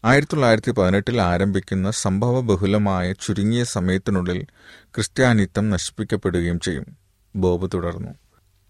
ആയിരത്തി 0.04 0.32
തൊള്ളായിരത്തി 0.32 0.70
പതിനെട്ടിൽ 0.70 1.20
ആരംഭിക്കുന്ന 1.20 1.90
സംഭവബഹുലമായ 1.90 3.12
ചുരുങ്ങിയ 3.12 3.64
സമയത്തിനുള്ളിൽ 3.64 4.46
ക്രിസ്ത്യാനിത്വം 4.94 5.70
നശിപ്പിക്കപ്പെടുകയും 5.70 6.60
ചെയ്യും. 6.60 6.96
ബോബ് 7.36 7.70
തുടർന്നു. 7.74 8.14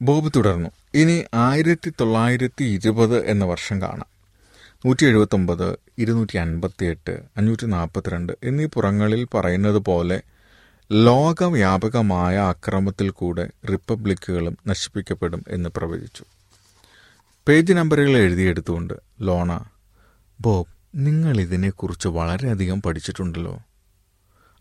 ബോബ് 0.02 0.32
തുടർന്നു. 0.36 0.70
ഇനി 0.94 1.24
ആയിരത്തി 1.34 1.92
തൊള്ളായിരത്തി 2.00 2.64
ഇരുപത് 2.64 3.26
എന്ന 3.26 3.44
വർഷം 3.44 3.82
കാണാം. 3.82 4.18
നൂറ്റി 4.86 5.06
എഴുപത്തൊമ്പത് 5.06 5.78
ഇരുന്നൂറ്റി 5.98 6.36
അൻപത്തി 6.36 6.84
എട്ട് 6.84 7.22
അഞ്ഞൂറ്റി 7.36 7.66
നാൽപ്പത്തിരണ്ട് 7.66 8.32
എന്നീ 8.42 8.66
പുറങ്ങളിൽ 8.66 9.26
പറയുന്നത് 9.34 9.76
പോലെ 9.76 10.22
ലോകവ്യാപകമായ 10.92 12.36
അക്രമത്തിൽ 12.36 13.10
കൂടെ 13.10 13.50
റിപ്പബ്ലിക്കുകളും 13.70 14.58
നശിപ്പിക്കപ്പെടും 14.66 15.44
എന്ന് 15.48 15.70
പ്രവചിച്ചു. 15.76 16.24
പേജ് 17.48 17.72
നമ്പറുകൾ 17.72 18.16
എഴുതിയെടുത്തുകൊണ്ട് 18.16 18.94
ലോണ 19.20 19.64
ബോബ് 20.40 20.68
നിങ്ങൾ 20.94 21.40
ഇതിനെക്കുറിച്ച് 21.40 22.08
വളരെയധികം 22.08 22.82
പഠിച്ചിട്ടുണ്ടല്ലോ. 22.82 23.58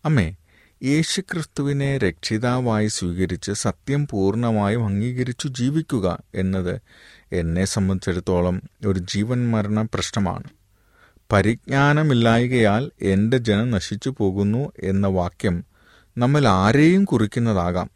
അമ്മേ 0.04 0.34
യേശുക്രിസ്തുവിനെ 0.82 1.98
രക്ഷിതാവായി 1.98 2.86
സ്വീകരിച്ച് 2.86 3.52
സത്യം 3.52 4.06
പൂർണമായും 4.10 4.84
അംഗീകരിച്ചു 4.84 5.48
ജീവിക്കുക 5.48 6.18
എന്നത് 6.34 6.80
എന്നെ 7.32 7.64
സംബന്ധിച്ചിടത്തോളം 7.64 8.62
ഒരു 8.86 8.98
ജീവൻ 8.98 9.50
മരണ 9.50 9.82
പ്രശ്നമാണ്. 9.82 10.44
പരിജ്ഞാനമില്ലായികയാൽ 11.32 12.90
എന്റെ 13.02 13.38
ജനം 13.38 13.70
നശിച്ചു 13.70 14.14
പോകുന്നു 14.18 14.72
എന്ന 14.82 15.06
വാക്യം 15.06 15.64
നമ്മൾ 16.18 16.48
ആരെയും 16.48 17.04
കുറിക്കുന്നതാകാം. 17.04 17.90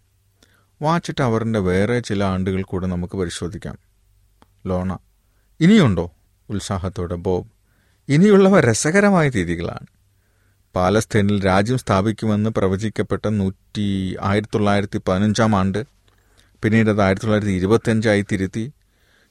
വാച്ചിട്ട് 0.82 1.22
അവരുടെ 1.22 1.58
വേറെ 1.58 2.00
ചില 2.00 2.24
ആണ്ടുകൾ 2.24 2.62
കൂടെ 2.62 2.86
നമുക്ക് 2.86 3.16
പരിശോധിക്കാം. 3.18 3.78
ലോണ 4.66 4.98
ഇനിയുണ്ടോ? 5.60 6.12
ഉത്സാഹത്തോടെ 6.50 7.14
ബോബ് 7.14 7.48
ഇനിയുള്ളവ 8.08 8.60
രസകരമായ 8.60 9.28
രീതികളാണ്. 9.28 9.86
പാലസ്തീനിൽ 10.74 11.44
രാജ്യം 11.44 11.78
സ്ഥാപിക്കുമെന്ന് 11.78 12.50
പ്രവചിക്കപ്പെട്ട 12.50 13.28
നൂറ്റി 13.28 14.16
ആയിരത്തി 14.22 14.56
തൊള്ളായിരത്തി 14.56 15.00
പതിനഞ്ചാം 15.08 15.56
ആണ്ട് 15.56 15.86
പിന്നീട് 16.62 16.90
അത് 16.90 17.02
ആയിരത്തി 17.02 17.24
തൊള്ളായിരത്തി 17.24 17.52
ഇരുപത്തഞ്ചായി 17.52 18.24
തിരുത്തി. 18.32 18.72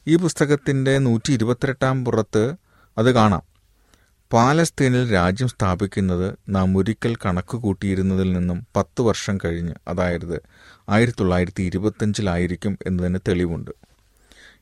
ഈ 0.08 0.16
പുസ്തകത്തിന്റെ 0.16 0.98
നൂറ്റി 0.98 1.34
ഇരുപത്തിരട്ടാം 1.34 2.06
പുറത്ത് 2.06 2.56
അത് 2.98 3.12
കാണാം. 3.12 3.44
പാലസ്തീനിൽ 4.34 5.14
രാജ്യം 5.14 5.48
സ്ഥാപിക്കുന്നത് 5.48 6.36
നാം 6.50 6.78
ഒരിക്കൽ 6.78 7.16
കണക്ക് 7.16 7.58
കൂട്ടിയിരുന്നതിൽ 7.58 8.34
നിന്നും 8.34 8.68
പത്ത് 8.76 9.02
വർഷം 9.02 9.38
കഴിഞ്ഞ് 9.46 9.74
അതായത് 9.88 10.42
ആയിരത്തി 10.90 11.18
തൊള്ളായിരത്തി 11.20 11.64
ഇരുപത്തഞ്ചിലായിരിക്കും 11.64 12.78
എന്നതിന് 12.88 13.20
തെളിവുണ്ട്. 13.28 13.72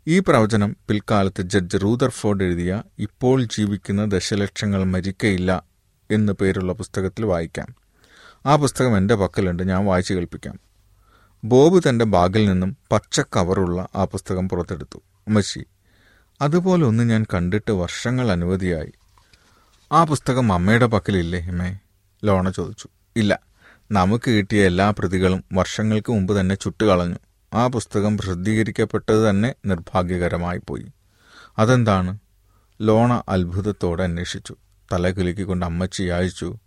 ഈ 0.07 0.19
പ്രവചനം 0.19 0.77
പിൽക്കാലത്ത് 0.87 1.41
ജഡ്ജ് 1.41 1.77
റൂദർഫോർഡ് 1.77 2.43
എഴുതിയ 2.43 2.83
ഇപ്പോൾ 2.99 3.43
ജീവിക്കുന്ന 3.43 4.05
ദശലക്ഷങ്ങൾ 4.05 4.83
മരിക്കയില്ല 4.83 5.68
എന്നു 6.11 6.33
പേരുള്ള 6.41 6.73
പുസ്തകത്തിൽ 6.73 7.25
വായിക്കാം. 7.25 7.75
ആ 8.45 8.55
പുസ്തകം 8.55 8.97
എന്റെ 8.97 9.15
പക്കലുണ്ട് 9.15 9.69
ഞാൻ 9.69 9.85
വായിച്ചു 9.85 10.13
കേൾപ്പിക്കാം. 10.13 10.59
ബോബ് 11.43 11.89
തന്റെ 11.89 12.05
ബാഗിൽ 12.05 12.49
നിന്നും 12.49 12.77
പച്ച 12.91 13.19
കവറുള്ള 13.19 13.87
ആ 13.95 14.05
പുസ്തകം 14.05 14.49
പുറത്തെടുത്തു. 14.49 14.97
അമ്മച്ചി 14.97 15.65
അതുപോലെ 16.41 16.85
ഒന്ന് 16.85 17.03
ഞാൻ 17.03 17.25
കണ്ടിട്ട് 17.33 17.71
വർഷങ്ങൾ 17.71 18.31
അനുവദിയായി. 18.31 18.91
ആ 19.91 20.03
പുസ്തകം 20.03 20.53
അമ്മയുടെ 20.53 20.85
പക്കലില്ലേ 20.85 21.47
അമ്മേ 21.47 21.77
ലോണ 22.23 22.49
ചോദിച്ചു. 22.49 22.87
ഇല്ല 23.15 23.39
നമുക്ക് 23.91 24.31
കിട്ടിയ 24.31 24.65
എല്ലാ 24.65 24.93
പ്രതികളും 24.99 25.43
വർഷങ്ങൾക്ക് 25.53 26.11
മുമ്പ് 26.11 26.39
തന്നെ 26.39 26.55
ചുട്ടുകളഞ്ഞു 26.55 27.15
ആ 27.53 27.67
പുസ്തകം 27.67 28.17
പ്രസിദ്ധീകരിക്കപ്പെട്ടത് 28.17 29.29
തന്നെ 29.29 29.55
നിർഭാഗ്യകരമായി 29.65 30.61
പോയി. 30.67 30.85
അതെന്താണ്? 31.57 32.17
ലോണ 32.81 33.23
അത്ഭുതത്തോടെ 33.29 34.03
അന്വേഷിച്ചു. 34.03 34.55
തലകുലുക്കിക്കൊണ്ട് 34.93 35.65
അമ്മച്ചി 35.65 36.03
അയച്ചു 36.03 36.57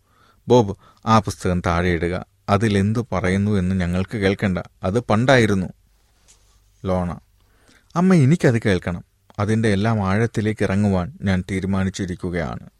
ബോബ് 0.48 0.76
ആ 1.06 1.18
പുസ്തകം 1.18 1.60
താഴെയിടുക 1.60 2.26
അതിലെന്തു 2.48 3.06
പറയുന്നു 3.12 3.50
എന്ന് 3.50 3.80
ഞങ്ങൾക്ക് 3.80 4.16
കേൾക്കണ്ട. 4.16 4.58
അത് 4.82 5.00
പണ്ടായിരുന്നു. 5.00 5.66
ലോണ 6.84 7.18
അമ്മ 7.96 8.14
എനിക്കത് 8.14 8.62
കേൾക്കണം. 8.62 9.04
അതിന്റെ 9.38 9.68
എല്ലാം 9.68 10.08
ആഴത്തിലേക്ക് 10.08 10.64
ഇറങ്ങുവാൻ 10.64 11.18
ഞാൻ 11.22 11.44
തീരുമാനിച്ചിരിക്കുകയാണ്. 11.50 12.70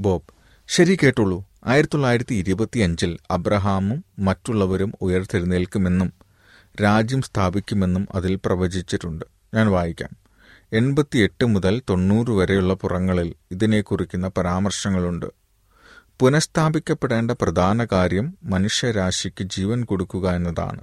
ബോബ് 0.00 0.22
ശരി 0.68 0.98
കേട്ടുള്ളൂ. 1.02 1.44
ആയിരത്തി 1.66 1.92
തൊള്ളായിരത്തി 1.94 2.34
ഇരുപത്തിയഞ്ചിൽ 2.34 3.18
അബ്രഹാമും 3.30 4.04
മറ്റുള്ളവരും 4.18 4.92
ഉയർത്തെഴുന്നേൽക്കുമെന്നും 5.00 6.12
രാജ്യം 6.82 7.22
സ്ഥാപിക്കുമെന്നും 7.22 8.08
അതിൽ 8.14 8.40
പ്രവചിച്ചിട്ടുണ്ട്. 8.44 9.24
ഞാൻ 9.54 9.70
വായിക്കാം. 9.70 10.21
എൺപത്തിയെട്ട് 10.72 11.46
മുതൽ 11.46 11.82
തൊണ്ണൂറ് 11.90 12.30
വരെയുള്ള 12.30 12.74
പുറങ്ങളിൽ 12.74 13.34
ഇതിനെ 13.50 13.80
കുറിക്കുന്ന 13.80 14.28
പരാമർശങ്ങളുണ്ട്. 14.28 15.26
പുനഃസ്ഥാപിക്കപ്പെടേണ്ട 16.20 17.30
പ്രധാന 17.30 17.84
കാര്യം 17.84 18.38
മനുഷ്യരാശിക്ക് 18.44 19.44
ജീവൻ 19.44 19.84
കൊടുക്കുക 19.84 20.30
എന്നതാണ്. 20.30 20.80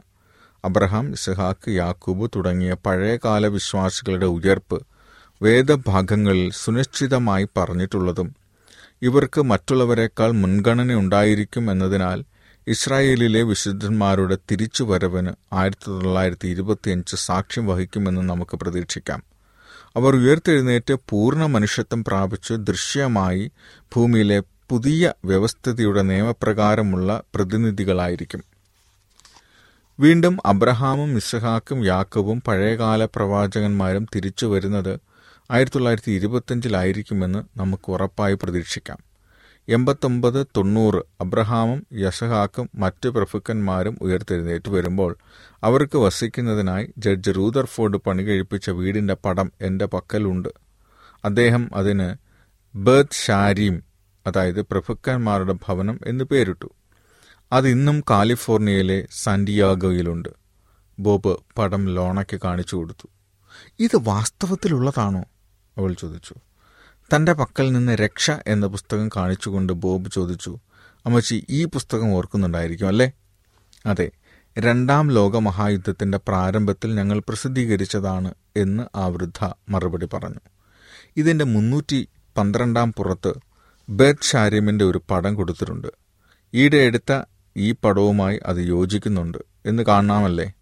അബ്രഹാം 0.66 1.12
ഇസഹാക്ക് 1.12 1.72
യാക്കൂബ് 1.72 2.32
തുടങ്ങിയ 2.36 2.74
പഴയകാല 2.74 3.48
വിശ്വാസികളുടെ 3.48 4.26
ഉയർപ്പ് 4.26 4.88
വേദഭാഗങ്ങളിൽ 5.42 6.52
സുനിശ്ചിതമായി 6.54 7.48
പറഞ്ഞിട്ടുള്ളതും 7.58 8.36
ഇവർക്ക് 9.02 9.42
മറ്റുള്ളവരെക്കാൾ 9.42 10.32
മുൻഗണന 10.32 10.94
ഉണ്ടായിരിക്കും 10.94 11.72
എന്നതിനാൽ 11.72 12.24
ഇസ്രായേലിലെ 12.68 13.42
വിശുദ്ധന്മാരുടെ 13.42 14.38
തിരിച്ചുവരവിന് 14.52 15.32
ആയിരത്തി 15.54 15.90
തൊള്ളായിരത്തി 15.90 16.48
ഇരുപത്തിയഞ്ച് 16.48 17.16
സാക്ഷ്യം 17.16 17.68
വഹിക്കുമെന്ന് 17.68 18.22
നമുക്ക് 18.22 18.58
പ്രതീക്ഷിക്കാം. 18.58 19.39
അവർ 19.96 20.16
ഉയർത്തെഴുന്നേറ്റ് 20.16 20.94
പൂർണ 21.10 21.46
മനുഷ്യത്വം 21.46 22.04
പ്രാപിച്ചു 22.04 22.54
ദൃശ്യമായി 22.54 23.52
ഭൂമിയിലെ 23.96 24.44
പുതിയ 24.70 25.14
വ്യവസ്ഥിതിയുടെ 25.26 26.02
നിയമപ്രകാരമുള്ള 26.02 27.24
പ്രതിനിധികളായിരിക്കും. 27.36 28.44
വീണ്ടും 30.00 30.38
അബ്രഹാമും 30.46 31.18
ഇസഹാക്കും 31.18 31.86
യാക്കോബും 31.86 32.42
പഴയകാല 32.42 33.06
പ്രവാചകന്മാരും 33.06 34.08
തിരിച്ചു 34.16 34.46
വരുന്നത് 34.46 35.00
ആയിരത്തി 35.52 35.76
തൊള്ളായിരത്തി 35.76 36.12
ഇരുപത്തഞ്ചിലായിരിക്കുമെന്ന് 36.12 37.60
നമുക്ക് 37.60 37.92
ഉറപ്പായി 37.92 38.34
പ്രതീക്ഷിക്കാം. 38.34 39.09
എൺപത്തൊമ്പത് 39.70 40.48
തൊണ്ണൂറ് 40.58 41.04
അബ്രഹാമും 41.22 41.88
യഷഹാക്കും 41.94 42.70
മറ്റ് 42.76 43.10
പ്രഭുക്കന്മാരും 43.10 43.98
ഉയർത്തെഴുന്നേറ്റ് 44.02 44.70
വരുമ്പോൾ 44.70 45.18
അവർക്ക് 45.64 45.98
വസിക്കുന്നതിനായി 45.98 46.94
ജഡ്ജ് 46.98 47.32
റൂദർഫോർഡ് 47.36 47.98
പണി 47.98 48.24
കഴിപ്പിച്ച 48.24 48.70
വീടിന്റെ 48.70 49.14
പടം 49.14 49.52
എന്റെ 49.62 49.86
പക്കലുണ്ട്. 49.86 50.50
അദ്ദേഹം 51.26 51.70
അതിന് 51.76 52.16
ബേത്ത് 52.78 53.26
ഷാരീം 53.26 53.84
അതായത് 54.28 54.62
പ്രഭുക്കന്മാരുടെ 54.62 55.54
ഭവനം 55.54 56.00
എന്ന് 56.06 56.24
പേരിട്ടു. 56.24 56.70
അതിന്നും 57.52 58.04
കാലിഫോർണിയയിലെ 58.10 59.08
സാന്റിയാഗോയിലുണ്ട്. 59.12 60.30
ബോബ് 61.00 61.38
പടം 61.58 61.86
ലോണയ്ക്ക് 61.90 62.42
കാണിച്ചു 62.44 62.76
കൊടുത്തു. 62.76 63.08
ഇത് 63.80 63.98
വാസ്തവത്തിലുള്ളതാണോ? 64.04 65.24
അവൾ 65.78 65.94
ചോദിച്ചു. 65.94 66.36
തന്റെ 67.14 67.34
പക്കൽ 67.34 67.72
നിന്ന് 67.72 67.92
രക്ഷ 67.92 68.32
എന്ന 68.48 68.68
പുസ്തകം 68.68 69.10
കാണിച്ചുകൊണ്ട് 69.16 69.74
ബോബ് 69.74 70.12
ചോദിച്ചു 70.12 70.60
അമ്മച്ചി 71.06 71.46
ഈ 71.50 71.66
പുസ്തകം 71.66 72.14
ഓർക്കുന്നുണ്ടായിരിക്കും 72.14 72.88
അല്ലേ? 72.88 73.12
അതെ 73.86 74.12
രണ്ടാം 74.58 75.12
ലോക 75.12 75.38
മഹായുദ്ധത്തിന്റെ 75.38 76.18
പ്രാരംഭത്തിൽ 76.18 76.96
ഞങ്ങൾ 76.96 77.20
പ്രസിദ്ധീകരിച്ചതാണ് 77.20 78.34
എന്ന് 78.58 78.98
ആ 78.98 79.08
വൃദ്ധ 79.08 79.54
മറുപടി 79.70 80.08
പറഞ്ഞു. 80.14 80.40
ഇതിന്റെ 81.18 81.46
മുന്നൂറ്റി 81.46 82.08
പന്ത്രണ്ടാം 82.38 82.94
പുറത്ത് 82.94 83.34
ബേത്ത് 83.90 84.24
ഷാരിമിന്റെ 84.24 84.86
ഒരു 84.86 85.02
പടം 85.12 85.36
കൊടുത്തിട്ടുണ്ട്. 85.36 85.88
ഈയിടെ 86.54 86.78
എടുത്ത 86.78 87.22
ഈ 87.58 87.72
പടവുമായി 87.72 88.40
അത് 88.46 88.58
യോജിക്കുന്നുണ്ട് 88.58 89.38
എന്ന് 89.66 89.84
കാണാമല്ലേ? 89.84 90.54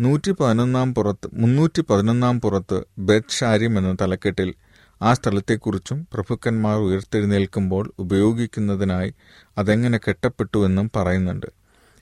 നൂറ്റി 0.00 0.30
പതിനൊന്നാം 0.30 0.94
പുറത്ത് 0.94 1.28
മുന്നൂറ്റി 1.34 1.82
പതിനൊന്നാം 1.82 2.40
പുറത്ത് 2.40 2.84
ബെത് 2.98 3.30
ഷാരിം 3.30 3.78
എന്ന 3.78 3.96
തലക്കെട്ടിൽ 4.00 4.54
ആ 5.02 5.14
സ്ഥലത്തെക്കുറിച്ചും 5.14 6.08
പ്രഭുക്കന്മാർ 6.12 6.78
ഉയർത്തെഴുന്നേൽക്കുമ്പോൾ 6.78 7.92
ഉപയോഗിക്കുന്നതിനായി 7.98 9.14
അതെങ്ങനെ 9.58 9.98
കെട്ടപ്പെട്ടുവെന്നും 9.98 10.90
പറയുന്നുണ്ട്. 10.96 11.46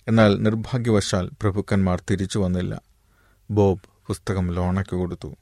എന്നാൽ 0.09 0.43
നിർഭാഗ്യവശാൽ 0.43 1.31
പ്രഭുക്കന്മാർ 1.43 2.03
തിരിച്ചു 2.11 2.39
വന്നില്ല. 2.39 2.83
ബോബ് 3.51 3.81
പുസ്തകം 4.07 4.53
ലോണയ്ക്ക് 4.53 4.97
കൊടുത്തു. 4.97 5.37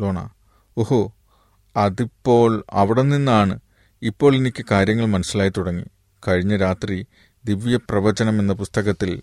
ലോണ 0.00 0.28
ഓഹോ 0.78 1.12
അതിപ്പോൾ 1.76 2.64
അവിടെ 2.70 3.02
നിന്നാണ് 3.02 3.60
ഇപ്പോൾ 4.02 4.36
എനിക്ക് 4.36 4.64
കാര്യങ്ങൾ 4.70 5.06
മനസ്സിലായി 5.06 5.52
തുടങ്ങി. 5.56 5.84
കഴിഞ്ഞ 6.28 6.56
രാത്രി 6.56 7.06
ദിവ്യപ്രവചനം 7.44 8.38
എന്ന 8.38 8.52
പുസ്തകത്തിൽ 8.52 9.22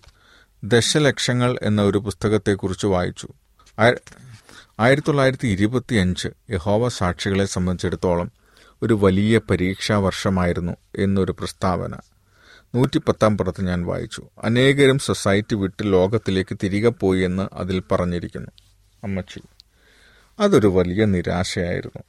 ദശലക്ഷങ്ങൾ 0.64 1.58
എന്ന 1.62 1.82
ഒരു 1.82 1.98
പുസ്തകത്തെക്കുറിച്ച് 1.98 2.86
വായിച്ചു. 2.86 3.28
ആയിരത്തി 4.80 5.06
തൊള്ളായിരത്തി 5.08 5.48
ഇരുപത്തിയഞ്ച് 5.48 6.28
യഹോവ 6.50 6.88
സാക്ഷികളെ 6.88 7.44
സംബന്ധിച്ചിടത്തോളം 7.44 8.32
ഒരു 8.82 8.94
വലിയ 8.94 9.38
പരീക്ഷാ 9.38 9.96
വർഷമായിരുന്നു 9.96 10.72
എന്നൊരു 10.96 11.32
പ്രസ്താവന. 11.32 11.94
നൂറ്റിപ്പത്താം 12.74 13.38
പുറത്ത് 13.38 13.66
ഞാൻ 13.66 13.86
വായിച്ചു. 13.86 14.28
അനേകരും 14.42 14.98
സൊസൈറ്റി 14.98 15.54
വിട്ട് 15.54 15.92
ലോകത്തിലേക്ക് 15.92 16.56
തിരികെ 16.62 16.88
പോയി 16.88 17.20
എന്ന് 17.20 17.48
അതിൽ 17.52 17.82
പറഞ്ഞിരിക്കുന്നു. 17.92 18.50
അമ്മച്ചി 19.04 19.40
അതൊരു 20.40 20.66
വലിയ 20.66 21.04
നിരാശയായിരുന്നു. 21.04 22.02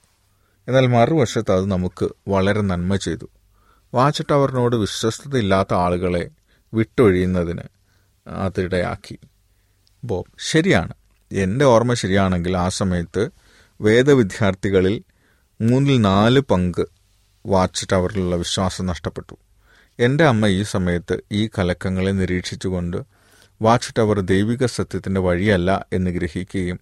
എന്നാൽ 0.67 0.87
മറുവശത്ത് 0.87 1.51
അത് 1.51 1.65
നമുക്ക് 1.65 2.09
വളരെ 2.27 2.61
നന്മ 2.61 2.95
ചെയ്തു. 2.95 3.29
വാച്ച് 3.93 4.23
ടവറിനോട് 4.31 4.75
വിശ്വസ്തതയില്ലാത്ത 4.75 5.73
ആളുകളെ 5.73 6.29
വിട്ടൊഴിയുന്നതിന് 6.73 7.61
അതിടയാക്കി. 8.27 9.19
ബോബ് 10.03 10.31
ശരിയാണ്. 10.39 10.93
എന്റെ 11.31 11.65
ഓർമ്മ 11.65 11.93
ശരിയാണെങ്കിൽ 11.93 12.57
ആ 12.57 12.69
സമയത്ത് 12.69 13.29
വേദവിദ്യാർത്ഥികളിൽ 13.81 15.03
മൂന്നിൽ 15.61 16.01
നാല് 16.01 16.39
പങ്ക് 16.39 16.89
വാച്ച് 17.45 17.87
ടവറിലുള്ള 17.91 18.35
വിശ്വാസം 18.35 18.85
നഷ്ടപ്പെട്ടു. 18.85 19.37
എന്റെ 19.99 20.23
അമ്മ 20.23 20.47
ഈ 20.47 20.63
സമയത്ത് 20.63 21.19
ഈ 21.31 21.47
കലക്കങ്ങളെ 21.47 22.11
നിരീക്ഷിച്ചുകൊണ്ട് 22.11 22.97
വാച്ച് 23.61 23.93
ടവർ 23.97 24.19
ദൈവിക 24.19 24.65
സത്യത്തിന്റെ 24.65 25.21
വഴിയല്ല 25.21 25.85
എന്ന് 25.93 26.11
ഗ്രഹിക്കുകയും 26.11 26.79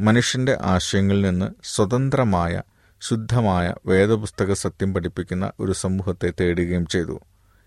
മനുഷ്യന്റെ 0.00 0.58
ആശയങ്ങളിൽ 0.62 1.20
നിന്ന് 1.20 1.46
സ്വതന്ത്രമായ 1.64 2.62
ശുദ്ധമായ 3.00 3.74
വേദപുസ്തക 3.86 4.52
സത്യം 4.52 4.94
പഠിപ്പിക്കുന്ന 4.94 5.52
ഒരു 5.60 5.72
സമൂഹത്തെ 5.72 6.32
തേടുകയും 6.40 6.86
ചെയ്തു. 6.86 7.20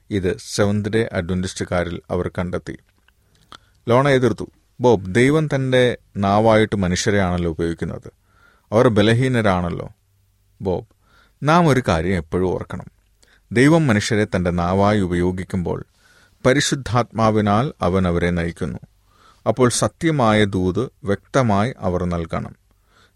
ഇത് 0.10 0.38
സെവന്ത് 0.38 0.90
ഡേ 0.90 1.10
അഡ്വന്റിസ്റ്റുകാരിൽ 1.14 2.02
അവർ 2.12 2.32
കണ്ടെത്തി. 2.40 2.78
ലോണ 3.90 4.10
എതിർത്തു. 4.10 4.52
ബോബ് 4.82 5.16
ദൈവം 5.16 5.48
തന്റെ 5.48 5.98
നാവായിട്ട് 6.18 6.76
മനുഷ്യരെയാണല്ലോ 6.76 7.52
ഉപയോഗിക്കുന്നത്. 7.52 8.12
അവർ 8.72 8.88
ബലഹീനരാണല്ലോ. 8.88 9.90
ബോബ് 10.62 10.86
നാം 11.44 11.68
ഒരു 11.68 11.84
കാര്യം 11.88 12.18
എപ്പോഴും 12.18 12.48
ഓർക്കണം. 12.48 12.86
ദൈവം 13.52 13.88
മനുഷ്യരെ 13.88 14.28
തന്റെ 14.36 14.52
നാവായി 14.52 15.00
ഉപയോഗിക്കുമ്പോൾ 15.00 15.86
പരിശുദ്ധാത്മാവിനാൽ 16.46 17.74
അവൻ 17.82 18.08
അവരെ 18.08 18.30
നയിക്കുന്നു. 18.30 18.80
അപ്പോൾ 19.48 19.70
സത്യമായ 19.70 20.46
ദൂത് 20.46 20.90
വ്യക്തമായി 21.04 21.74
അവർ 21.80 22.04
നൽകണം. 22.04 22.56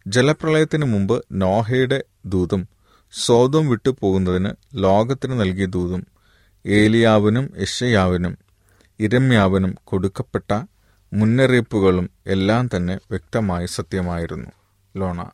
ജലപ്രളയത്തിന് 0.08 0.86
മുമ്പ് 0.86 1.26
നോഹയുടെ 1.32 2.04
ദൂതും 2.26 2.68
സ്വതം 3.12 3.70
വിട്ടു 3.70 3.98
പോകുന്നതിന് 4.00 4.50
ലോകത്തിന് 4.74 5.40
നൽകിയ 5.40 5.66
ദൂതും 5.66 6.08
ഏലിയാവിനും 6.66 7.54
യശയാവിനും 7.62 8.38
ഇരമ്യാവിനും 9.00 9.76
കൊടുക്കപ്പെട്ട 9.84 10.62
മുന്നറിയിപ്പുകളും 11.14 12.10
എല്ലാം 12.28 12.70
തന്നെ 12.76 12.96
വ്യക്തമായി 12.96 13.66
സത്യമായിരുന്നു. 13.66 14.52
ലോണ 14.98 15.30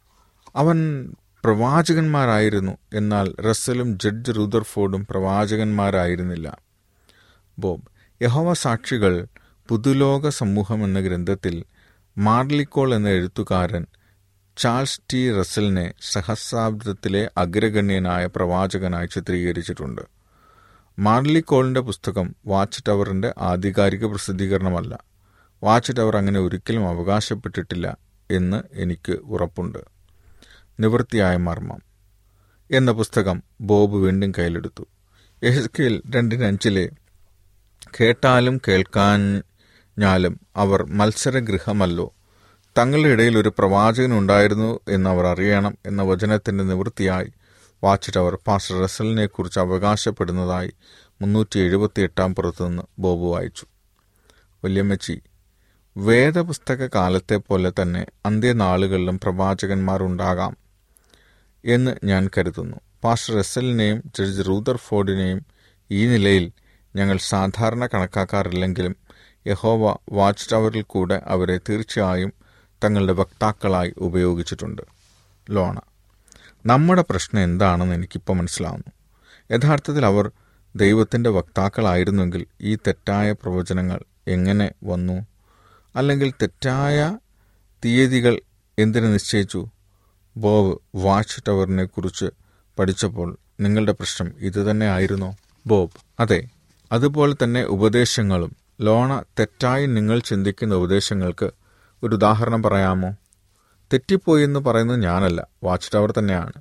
അവൻ 0.55 1.09
പ്രവാചകന്മാരായിരുന്നു. 1.43 2.77
എന്നാൽ 2.93 3.35
റസ്സലും 3.41 3.99
ജഡ്ജ് 3.99 4.31
റൂദർഫോർഡും 4.35 5.07
പ്രവാചകന്മാരായിരുന്നില്ല. 5.09 6.57
ബോബ് 7.59 7.83
യഹോവ 8.23 8.53
സാക്ഷികൾ 8.53 9.27
പുതുലോക 9.67 10.29
സമൂഹം 10.29 10.83
എന്ന 10.83 10.99
ഗ്രന്ഥത്തിൽ 10.99 11.63
മാർലിക്കോൾ 12.17 12.95
എന്ന 12.95 13.09
എഴുത്തുകാരൻ 13.09 13.87
ചാൾസ് 14.57 15.01
ടി 15.13 15.39
റസലിനെ 15.39 15.93
സഹസ്രാബ്ദത്തിലെ 16.11 17.31
അഗ്രഗണ്യനായ 17.37 18.25
പ്രവാചകനായി 18.25 19.07
ചിത്രീകരിച്ചിട്ടുണ്ട്. 19.07 20.01
മാർലിക്കോളിന്റെ 20.99 21.79
പുസ്തകം 21.79 22.35
വാച്ച് 22.45 22.83
ടവറിന്റെ 22.87 23.33
ആധികാരിക 23.37 24.05
പ്രസിദ്ധീകരണമല്ല. 24.05 25.08
വാച്ച് 25.63 25.93
ടവർ 25.97 26.17
അങ്ങനെ 26.17 26.39
ഒരിക്കലും 26.39 26.87
അവകാശപ്പെട്ടിട്ടില്ല 26.87 27.97
എന്ന് 28.31 28.63
എനിക്ക് 28.73 29.11
ഉറപ്പുണ്ട്. 29.11 29.79
നിവൃത്തിയായ 30.79 31.37
മർമ്മം. 31.37 31.81
എന്ന 32.71 32.91
പുസ്തകം 32.91 33.43
ബോബ് 33.61 33.95
വീണ്ടും 33.95 34.31
കയ്യിലെടുത്തു. 34.31 34.87
എഹ്സ്കേൽ 35.43 36.01
രണ്ടിനഞ്ചിലെ 36.15 36.89
കേട്ടാലും 38.01 38.61
കേൾക്കാഞ്ഞാലും 38.67 40.39
അവർ 40.55 40.83
മത്സരഗൃഹമല്ലോ. 40.83 42.13
തങ്ങളുടെ 42.77 43.09
ഇടയിൽ 43.09 43.37
ഒരു 43.37 43.53
പ്രവാചകൻ 43.57 44.19
ഉണ്ടായിരുന്നു 44.19 44.79
എന്ന് 44.89 45.09
അവർ 45.09 45.25
അറിയണം 45.25 45.77
എന്ന 45.85 46.01
വചനത്തിന്റെ 46.01 46.63
നിവൃത്തിയായി 46.63 47.33
വാച്ച് 47.83 48.11
ടവർ 48.15 48.37
പാസ്റ്റർ 48.47 48.83
റസലിനെ 48.83 49.25
കുറിച്ച് 49.25 49.59
അവകാശപ്പെടുന്നതായി 49.59 50.71
മുന്നൂറ്റി 51.21 51.59
എഴുപത്തി 51.59 52.01
എട്ടാം 52.01 52.35
പുറത്തുനിന്ന് 52.35 52.83
ബോബ് 52.99 53.33
വായിച്ചു. 53.33 53.65
വല്യമ്മച്ചി 54.63 55.21
വേദപുസ്തക 55.99 56.87
കാലത്തെ 56.95 57.35
പോലെ 57.35 57.71
തന്നെ 57.81 58.05
അന്ത്യനാളുകളിലും 58.25 59.19
പ്രവാചകന്മാർ 59.19 60.03
ഉണ്ടാകാം 60.03 60.57
എന്ന് 61.65 61.95
ഞാൻ 62.03 62.29
കരുതുന്നു. 62.37 62.77
പാസ്റ്റർ 63.03 63.35
റസലിനെയും 63.35 64.03
ജഡ്ജ് 64.15 64.47
റൂദർഫോർഡിനെയും 64.47 65.45
ഈ 65.91 66.07
നിലയിൽ 66.07 66.51
ഞങ്ങൾ 66.95 67.17
സാധാരണ 67.17 67.85
കണക്കാക്കാറില്ലെങ്കിലും 67.85 68.95
യഹോവ 69.47 69.97
വാച്ച് 70.11 70.51
ടവറിൽ 70.51 70.81
കൂടെ 70.81 71.21
അവരെ 71.25 71.57
തീർച്ചയായും 71.57 72.33
തങ്ങളുടെ 72.83 73.13
വക്താക്കളായി 73.13 73.93
ഉപയോഗിച്ചിട്ടുണ്ട്. 73.97 74.81
ലോണ. 75.49 75.77
നമ്മുടെ 76.65 77.05
പ്രശ്നം 77.09 77.43
എന്താണെന്ന് 77.43 77.95
എനിക്കിപ്പോൾ 77.95 78.33
മനസ്സിലാവുന്നു. 78.33 78.91
യഥാർത്ഥത്തിൽ 79.51 80.05
അവർ 80.05 80.31
ദൈവത്തിന്റെ 80.75 81.29
വക്താക്കളായിരുന്നെങ്കിൽ 81.29 82.45
ഈ 82.61 82.75
തെറ്റായ 82.75 83.31
പ്രവചനങ്ങൾ 83.31 84.03
എങ്ങനെ 84.27 84.71
വന്നു? 84.83 85.25
അല്ലെങ്കിൽ 85.95 86.31
തെറ്റായ 86.31 87.17
തീയതികൾ 87.85 88.41
എന്തിനു 88.79 89.07
നിശ്ചയിച്ചു? 89.07 89.67
ബോബ് 90.37 90.79
വാച്ച് 90.95 91.41
ടവറിനെ 91.47 91.85
കുറിച്ച് 91.85 92.25
പഠിച്ചപ്പോൾ 92.79 93.37
നിങ്ങളുടെ 93.59 93.91
പ്രശ്നം 93.91 94.31
ഇതുതന്നെ 94.37 94.89
ആയിരുന്നോ? 94.89 95.35
ബോബ് 95.67 95.91
അതെ. 96.19 96.47
അതുപോലെ 96.91 97.35
തന്നെ 97.43 97.63
ഉപദേശങ്ങളും. 97.63 98.55
ലോണ 98.81 99.23
തെറ്റായി 99.39 99.85
നിങ്ങൾ 99.85 100.19
ചിന്തിക്കുന്ന 100.19 100.75
ഉപദേശങ്ങൾക്ക് 100.75 101.51
ഒരു 102.03 102.15
ഉദാഹരണം 102.15 102.63
പറയാമോ? 102.63 103.15
തെറ്റിപ്പോയി 103.93 104.43
എന്ന് 104.43 104.59
പറയുന്നത് 104.59 105.01
ഞാനല്ല. 105.01 105.47
വാച്ച് 105.63 105.91
ടവർ 105.93 106.11
തന്നെയാണ്. 106.11 106.53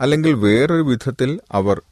അല്ലെങ്കിൽ 0.00 0.32
വേറൊരു 0.32 0.82
വിധത്തിൽ 0.82 1.40
അവർ 1.52 1.82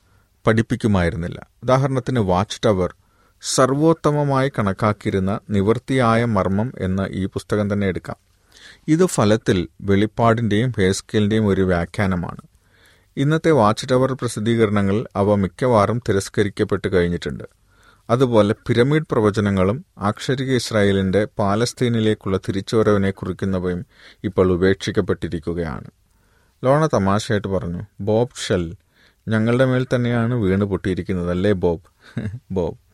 പഠിപ്പിക്കുമായിരുന്നില്ല. 0.46 1.46
ഉദാഹരണത്തിന് 1.62 2.20
വാച്ച് 2.20 2.60
ടവർ 2.64 2.94
സർവോത്തമമായി 3.42 4.52
കണക്കാക്കിയിരുന്ന 4.58 5.40
നിവൃത്തിയായ 5.50 6.24
മർമ്മം 6.24 6.72
എന്ന 6.78 7.08
ഈ 7.10 7.26
പുസ്തകം 7.26 7.72
തന്നെ 7.72 7.86
എടുക്കാം. 7.86 8.16
ഇത് 8.88 9.06
ഫലത്തിൽ 9.06 9.68
വെളിപ്പാടിന്റെയും 9.80 10.72
ഹേസ്കേലിന്റെയും 10.78 11.46
ഒരു 11.46 11.62
വ്യാഖ്യാനമാണ്. 11.62 12.40
ഇന്നത്തെ 13.16 13.50
വാച്ച് 13.50 13.86
ടവർ 13.90 14.12
പ്രസിദ്ധീകരണങ്ങളിൽ 14.12 15.06
അവ 15.16 15.34
മിക്കവാറും 15.34 16.02
തിരസ്കരിക്കപ്പെട്ട് 16.08 16.92
കഴിഞ്ഞിട്ടുണ്ട്. 16.92 17.44
അതുപോലെ 18.10 18.54
പിരമിഡ് 18.66 19.06
പ്രവചനങ്ങളും 19.10 19.84
ആക്ഷരിക 19.98 20.54
ഇസ്രായേലിന്റെ 20.54 21.28
പാലസ്തീനിലേക്കുള്ള 21.38 22.36
തിരിച്ചുവരവിനെ 22.36 23.10
കുറിക്കുന്നവയും 23.10 23.86
ഇപ്പോൾ 24.24 24.52
ഉപേക്ഷിക്കപ്പെട്ടിരിക്കുകയാണ്. 24.52 25.90
ലോണ 26.64 26.86
തമാശയായിട്ട് 26.86 27.48
പറഞ്ഞു 27.48 27.82
ബോബ് 28.00 28.46
ഷെൽ 28.46 28.74
ഞങ്ങളുടെ 29.28 29.64
മേൽ 29.64 29.86
തന്നെയാണ് 29.94 30.34
വീണ് 30.34 30.64
പൊട്ടിയിരിക്കുന്നത്. 30.64 31.30
അല്ലേ 31.30 31.52
ബോബ്? 31.52 31.82
ബോബ്. 32.50 32.89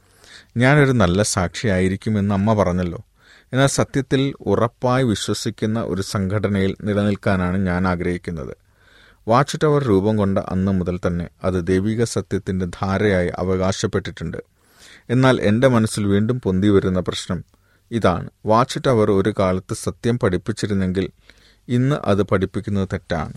ഞാനൊരു 0.57 0.93
നല്ല 0.93 1.23
സാക്ഷിയായിരിക്കുമെന്ന് 1.23 2.35
അമ്മ 2.35 2.55
പറഞ്ഞല്ലോ. 2.55 3.05
എന്നാൽ 3.53 3.67
സത്യത്തിൽ 3.67 4.35
ഉറപ്പായി 4.41 5.05
വിശ്വസിക്കുന്ന 5.05 5.81
ഒരു 5.81 6.03
സംഘടനയിൽ 6.03 6.77
നിലനിൽക്കാനാണ് 6.85 7.57
ഞാൻ 7.67 7.89
ആഗ്രഹിക്കുന്നത്. 7.89 8.57
വാച്ച് 9.29 9.59
ടവർ 9.63 9.85
രൂപം 9.85 10.17
കൊണ്ട 10.17 10.39
അന്ന് 10.39 10.73
മുതൽ 10.73 11.01
തന്നെ 11.07 11.29
അത് 11.45 11.67
ദൈവിക 11.67 12.05
സത്യത്തിന്റെ 12.05 12.67
ധാരയായി 12.67 13.31
അവകാശപ്പെട്ടിട്ടുണ്ട്. 13.39 14.37
എന്നാൽ 15.11 15.41
എന്റെ 15.41 15.69
മനസ്സിൽ 15.69 16.07
വീണ്ടും 16.07 16.41
പൊന്തി 16.41 16.69
വരുന്ന 16.69 17.01
പ്രശ്നം 17.01 17.45
ഇതാണ്. 17.91 18.31
വാച്ച് 18.47 18.79
ടവർ 18.87 19.11
ഒരു 19.11 19.35
കാലത്ത് 19.39 19.75
സത്യം 19.75 20.19
പഠിപ്പിച്ചിരുന്നെങ്കിൽ 20.19 21.11
ഇന്ന് 21.69 21.97
അത് 22.05 22.23
പഠിപ്പിക്കുന്നത് 22.23 22.89
തെറ്റാണ്. 22.93 23.33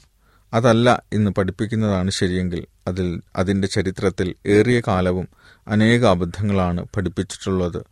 അതല്ല 0.53 1.03
ഇന്ന് 1.13 1.31
പഠിപ്പിക്കുന്നതാണ് 1.31 2.11
ശരിയെങ്കിൽ 2.11 2.65
അതിൽ 2.87 3.21
അതിന്റെ 3.35 3.67
ചരിത്രത്തിൽ 3.67 4.35
ഏറിയ 4.47 4.81
കാലവും 4.87 5.27
അനേക 5.67 6.05
അബദ്ധങ്ങളാണ് 6.05 6.85
പഠിപ്പിച്ചിട്ടുള്ളത്. 6.97 7.83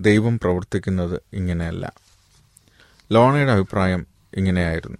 ദൈവം 0.00 0.38
പ്രവർത്തിക്കുന്നത് 0.38 1.20
ഇങ്ങനെയല്ല. 1.32 1.92
ലോണയുടെ 3.12 3.52
അഭിപ്രായം 3.52 4.06
ഇങ്ങനെയായിരുന്നു. 4.34 4.98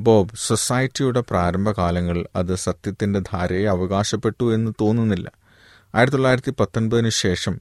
ബോബ് 0.00 0.30
സൊസൈറ്റിയുടെ 0.34 1.20
പ്രാരംഭകാലങ്ങളിൽ 1.20 2.26
അത് 2.36 2.54
സത്യത്തിന്റെ 2.54 3.18
ധാരയെ 3.18 3.66
അവകാശപ്പെട്ടു 3.66 4.54
എന്ന് 4.54 4.72
തോന്നുന്നില്ല. 4.80 5.30
ആയിരത്തി 5.94 6.16
തൊള്ളായിരത്തി 6.16 6.50
പത്തൊൻപതിന് 6.50 7.08
ശേഷം 7.08 7.60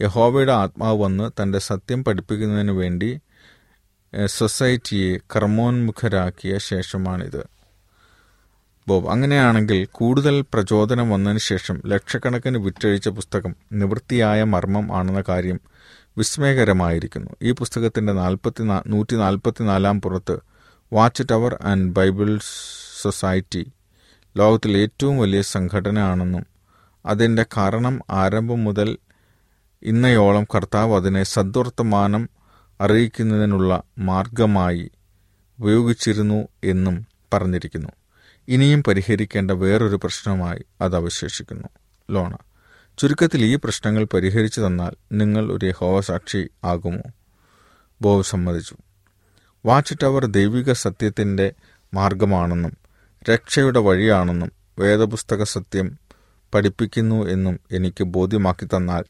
യഹോവയുടെ 0.00 0.52
ആത്മാവ് 0.52 1.02
വന്ന് 1.02 1.42
തന്റെ 1.42 1.58
സത്യം 1.58 2.04
പഠിപ്പിക്കുന്നതിന് 2.04 2.72
വേണ്ടി 2.72 3.20
സൊസൈറ്റിയെ 4.26 5.18
കർമ്മോന്മുഖരാക്കിയ 5.36 6.58
ശേഷമാണിത്. 6.58 7.57
ബോബ് 8.88 9.08
അങ്ങനെയാണെങ്കിൽ 9.10 9.88
കൂടുതൽ 9.92 10.44
പ്രചോദനം 10.52 11.10
വന്നതിന് 11.10 11.38
ശേഷം 11.38 11.82
ലക്ഷക്കണക്കിന് 11.86 12.58
വിറ്റഴിച്ച 12.58 13.08
പുസ്തകം 13.08 13.52
നിവൃത്തിയായ 13.72 14.42
മർമ്മം 14.44 14.96
ആണെന്ന 14.96 15.22
കാര്യം 15.28 15.58
വിസ്മയകരമായിരിക്കുന്നു. 16.18 17.30
ഈ 17.42 17.50
പുസ്തകത്തിന്റെ 17.52 18.12
നാൽപ്പത്തി 18.12 18.62
നൂറ്റി 18.86 19.16
നാൽപ്പത്തിനാലാം 19.16 20.00
പുറത്ത് 20.00 20.36
watch 20.92 21.22
tower 21.30 21.58
and 21.62 21.92
Bible 21.92 22.38
society 23.02 23.62
ലോകത്തിലെ 24.36 24.78
ഏറ്റവും 24.80 25.18
വലിയ 25.18 25.42
സംഘടനയാണെന്നും 25.54 26.46
അതിന്റെ 27.06 27.46
കാരണം 27.56 27.94
ആരംഭം 28.10 28.64
മുതൽ 28.64 28.88
ഇന്നയോളം 29.82 30.44
കർത്താവ് 30.44 30.94
അതിനെ 30.94 31.22
സദ്വർത്തമാനം 31.22 32.22
അറിയിക്കുന്നതിനുള്ള 32.80 33.72
മാർഗമായി 33.98 34.84
ഉപയോഗിച്ചിരുന്നു 35.58 36.48
എന്നും 36.64 36.96
പറഞ്ഞിരിക്കുന്നു. 37.32 37.90
ഇനിയും 38.48 38.82
പരിഹരിക്കേണ്ട 38.82 39.50
വേറൊരു 39.50 39.96
പ്രശ്നമായി 39.96 40.64
അത് 40.80 40.96
അവശേഷിക്കുന്നു. 40.96 41.68
ലോണ 42.10 42.36
ചുരുക്കത്തിൽ 42.98 43.44
ഈ 43.44 43.54
പ്രശ്നങ്ങൾ 43.54 44.04
പരിഹരിച്ചു 44.04 44.60
തന്നാൽ 44.60 44.92
നിങ്ങൾ 45.12 45.52
ഒരു 45.52 45.66
യഹോവ 45.66 46.00
സാക്ഷി 46.00 46.48
ആകുമോ? 46.64 47.02
ബോബ് 48.02 48.24
സമ്മതിച്ചു. 48.24 48.76
വാച്ച് 49.66 49.94
ടവർ 50.02 50.26
ദൈവിക 50.26 50.72
സത്യത്തിന്റെ 50.72 51.52
മാർഗമാണെന്നും 51.94 52.76
രക്ഷയുടെ 53.30 53.78
വഴിയാണെന്നും 53.78 54.52
വേദപുസ്തക 54.78 55.42
സത്യം 55.42 55.98
പഠിപ്പിക്കുന്നു 56.54 57.28
എന്നും 57.28 57.60
എനിക്ക് 57.72 58.04
ബോധ്യമാക്കി 58.04 58.64
തന്നാൽ 58.64 59.04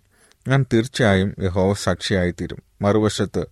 ഞാൻ 0.48 0.66
തീർച്ചയായും 0.72 1.34
യഹോവ 1.42 1.74
സാക്ഷിയായിത്തീരും. 1.74 2.62
മറുവശത്ത് 2.82 3.46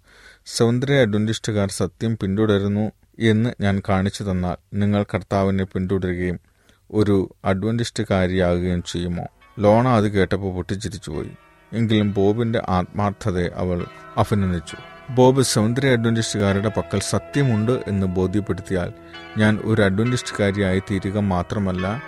സൗന്ദര്യ 0.47 1.01
അഡ്വന്റിസ്റ്റുകാർ 1.01 1.71
സത്യം 1.71 2.19
പിന്തുടരുന്നു 2.19 2.93
എന്ന് 3.19 3.51
ഞാൻ 3.61 3.83
കാണിച്ചു 3.89 4.23
തന്നാൽ 4.23 4.57
നിങ്ങൾ 4.75 5.03
കർത്താവിനെ 5.03 5.65
പിന്തുടരുകയും 5.65 6.41
ഒരു 6.91 7.35
അഡ്വന്റിസ്റ്റുകാരിയാകുകയും 7.45 8.83
ചെയ്യുമോ? 8.83 9.27
ലോണ 9.59 9.89
അത് 9.89 10.09
കേട്ടപ്പോൾ 10.09 10.55
പൊട്ടിച്ചിരിച്ചുപോയി. 10.55 11.31
എങ്കിലും 11.73 12.13
ബോബിന്റെ 12.13 12.63
ആത്മാർത്ഥതയെ 12.69 13.49
അവൾ 13.57 13.87
അഭിനന്ദിച്ചു. 14.17 14.77
ബോബ് 15.11 15.43
സൗന്ദര്യ 15.43 15.93
അഡ്വന്റിസ്റ്റുകാരുടെ 15.93 16.69
പക്കൽ 16.69 17.01
സത്യമുണ്ട് 17.01 17.83
എന്ന് 17.87 18.07
ബോധ്യപ്പെടുത്തിയാൽ 18.07 18.93
ഞാൻ 19.39 19.59
ഒരു 19.65 19.83
അഡ്വന്റിസ്റ്റുകാരിയായി 19.83 20.83
തീരുക 20.91 21.19
മാത്രമല്ല 21.19 22.03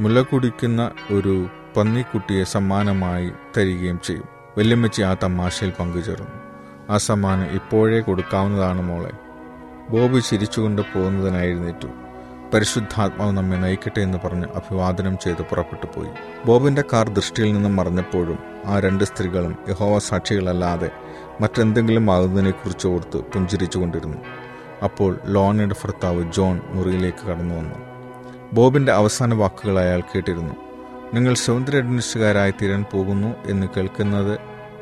മുല 0.00 0.22
കുടിക്കുന്ന 0.22 0.90
ഒരു 1.12 1.48
പന്നിക്കുട്ടിയെ 1.76 2.44
സമ്മാനമായി 2.44 3.30
തരികയും 3.56 4.00
ചെയ്യും. 4.04 4.24
വല്യമ്മച്ചി 4.58 5.02
ആ 5.02 5.16
തമാശയിൽ 5.22 5.72
പങ്കുചേർന്നു. 5.80 6.30
ആ 6.90 6.96
സമ്മാനം 6.96 7.44
ഇപ്പോഴേ 7.44 8.00
കൊടുക്കാവുന്നതാണ് 8.00 8.82
മോളെ. 8.82 9.27
ബോബ് 9.90 10.22
ചിരിച്ചുകൊണ്ട് 10.22 10.82
പോകുന്നതിനായി 10.82 11.48
എഴുന്നേറ്റു 11.48 11.88
പരിശുദ്ധാത്മാവ് 12.54 13.32
നമ്മെ 13.32 13.56
നയിക്കട്ടെ 13.56 14.00
എന്ന് 14.00 14.18
പറഞ്ഞ് 14.24 14.44
അഭിവാദനം 14.44 15.18
ചെയ്ത് 15.18 15.42
പുറപ്പെട്ടു 15.42 15.86
പോയി. 15.86 16.08
ബോബിന്റെ 16.46 16.84
കാർ 16.92 17.08
ദൃഷ്ടിയിൽ 17.08 17.52
നിന്നും 17.52 17.76
മറഞ്ഞപ്പോഴും 17.76 18.38
ആ 18.66 18.80
രണ്ട് 18.80 19.04
സ്ത്രീകളും 19.04 19.56
യഹോവ 19.68 19.98
സാക്ഷികളല്ലാതെ 19.98 20.90
മറ്റെന്തെങ്കിലും 21.40 22.10
ആകുന്നതിനെക്കുറിച്ച് 22.10 22.88
ഓർത്ത് 22.88 23.16
പുഞ്ചിരിച്ചുകൊണ്ടിരുന്നു. 23.16 24.18
അപ്പോൾ 24.84 25.20
ലോണയുടെ 25.26 25.74
ഭർത്താവ് 25.84 26.32
ജോൺ 26.32 26.60
മുറിയിലേക്ക് 26.68 27.26
കടന്നു 27.26 27.54
വന്നു. 27.54 27.74
ബോബിന്റെ 28.52 28.92
അവസാന 28.92 29.34
വാക്കുകൾ 29.34 29.78
അയാൾ 29.78 30.00
കേട്ടിരുന്നു. 30.00 30.54
നിങ്ങൾ 31.14 31.34
സൗന്ദര്യ 31.34 31.78
അഡ്മിനിസ്റ്റുകാരായി 31.78 32.50
തീരാൻ 32.50 32.84
പോകുന്നു 32.92 33.34
എന്ന് 33.46 33.66
കേൾക്കുന്നത് 33.76 34.38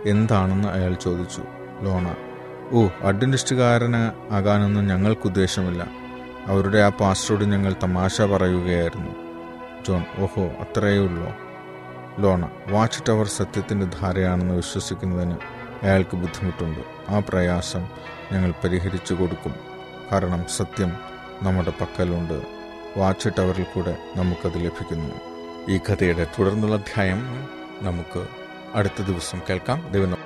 എന്താണെന്ന് 0.06 0.68
അയാൾ 0.68 0.94
ചോദിച്ചു. 0.94 1.42
ലോണ 1.82 2.14
ഓ 2.72 2.88
അഡ്വന്റിസ്റ്റുകാരന് 3.02 4.34
ആകാനൊന്നും 4.34 4.86
ഞങ്ങൾക്ക് 4.86 5.22
ഉദ്ദേശമില്ല. 5.24 5.86
അവരുടെ 6.46 6.78
ആ 6.78 6.88
പാസ്റ്ററോട് 6.88 7.44
ഞങ്ങൾ 7.44 7.76
തമാശ 7.82 8.22
പറയുകയായിരുന്നു. 8.22 9.10
ജോൺ 9.88 10.04
ഓഹോ 10.18 10.46
അത്രയേ 10.46 10.98
ഉള്ളൂ. 10.98 11.34
ലോണ 12.18 12.50
വാച്ച് 12.68 13.02
ടവർ 13.08 13.26
സത്യത്തിന്റെ 13.26 13.86
ധാരയാണെന്ന് 13.86 14.54
വിശ്വസിക്കുന്നതിന് 14.54 15.34
അയാൾക്ക് 15.82 16.16
ബുദ്ധിമുട്ടുണ്ട്. 16.16 16.80
ആ 17.08 17.18
പ്രയാസം 17.18 17.88
ഞങ്ങൾ 18.32 18.54
പരിഹരിച്ചു 18.64 19.14
കൊടുക്കും. 19.14 19.54
കാരണം 20.12 20.44
സത്യം 20.56 20.92
നമ്മുടെ 21.42 21.72
പക്കലുണ്ട്. 21.80 22.42
വാച്ച് 22.96 23.28
ടവറിൽ 23.38 23.66
കൂടെ 23.74 23.98
നമുക്കത് 24.16 24.64
ലഭിക്കുന്നു. 24.64 25.14
ഈ 25.70 25.78
കഥയുടെ 25.78 26.26
തുടർന്നുള്ള 26.38 26.74
അധ്യായം 26.74 27.48
നമുക്ക് 27.82 28.26
അടുത്ത 28.74 29.02
ദിവസം 29.02 29.40
കേൾക്കാം. 29.50 29.88
ദൈവം 29.90 30.25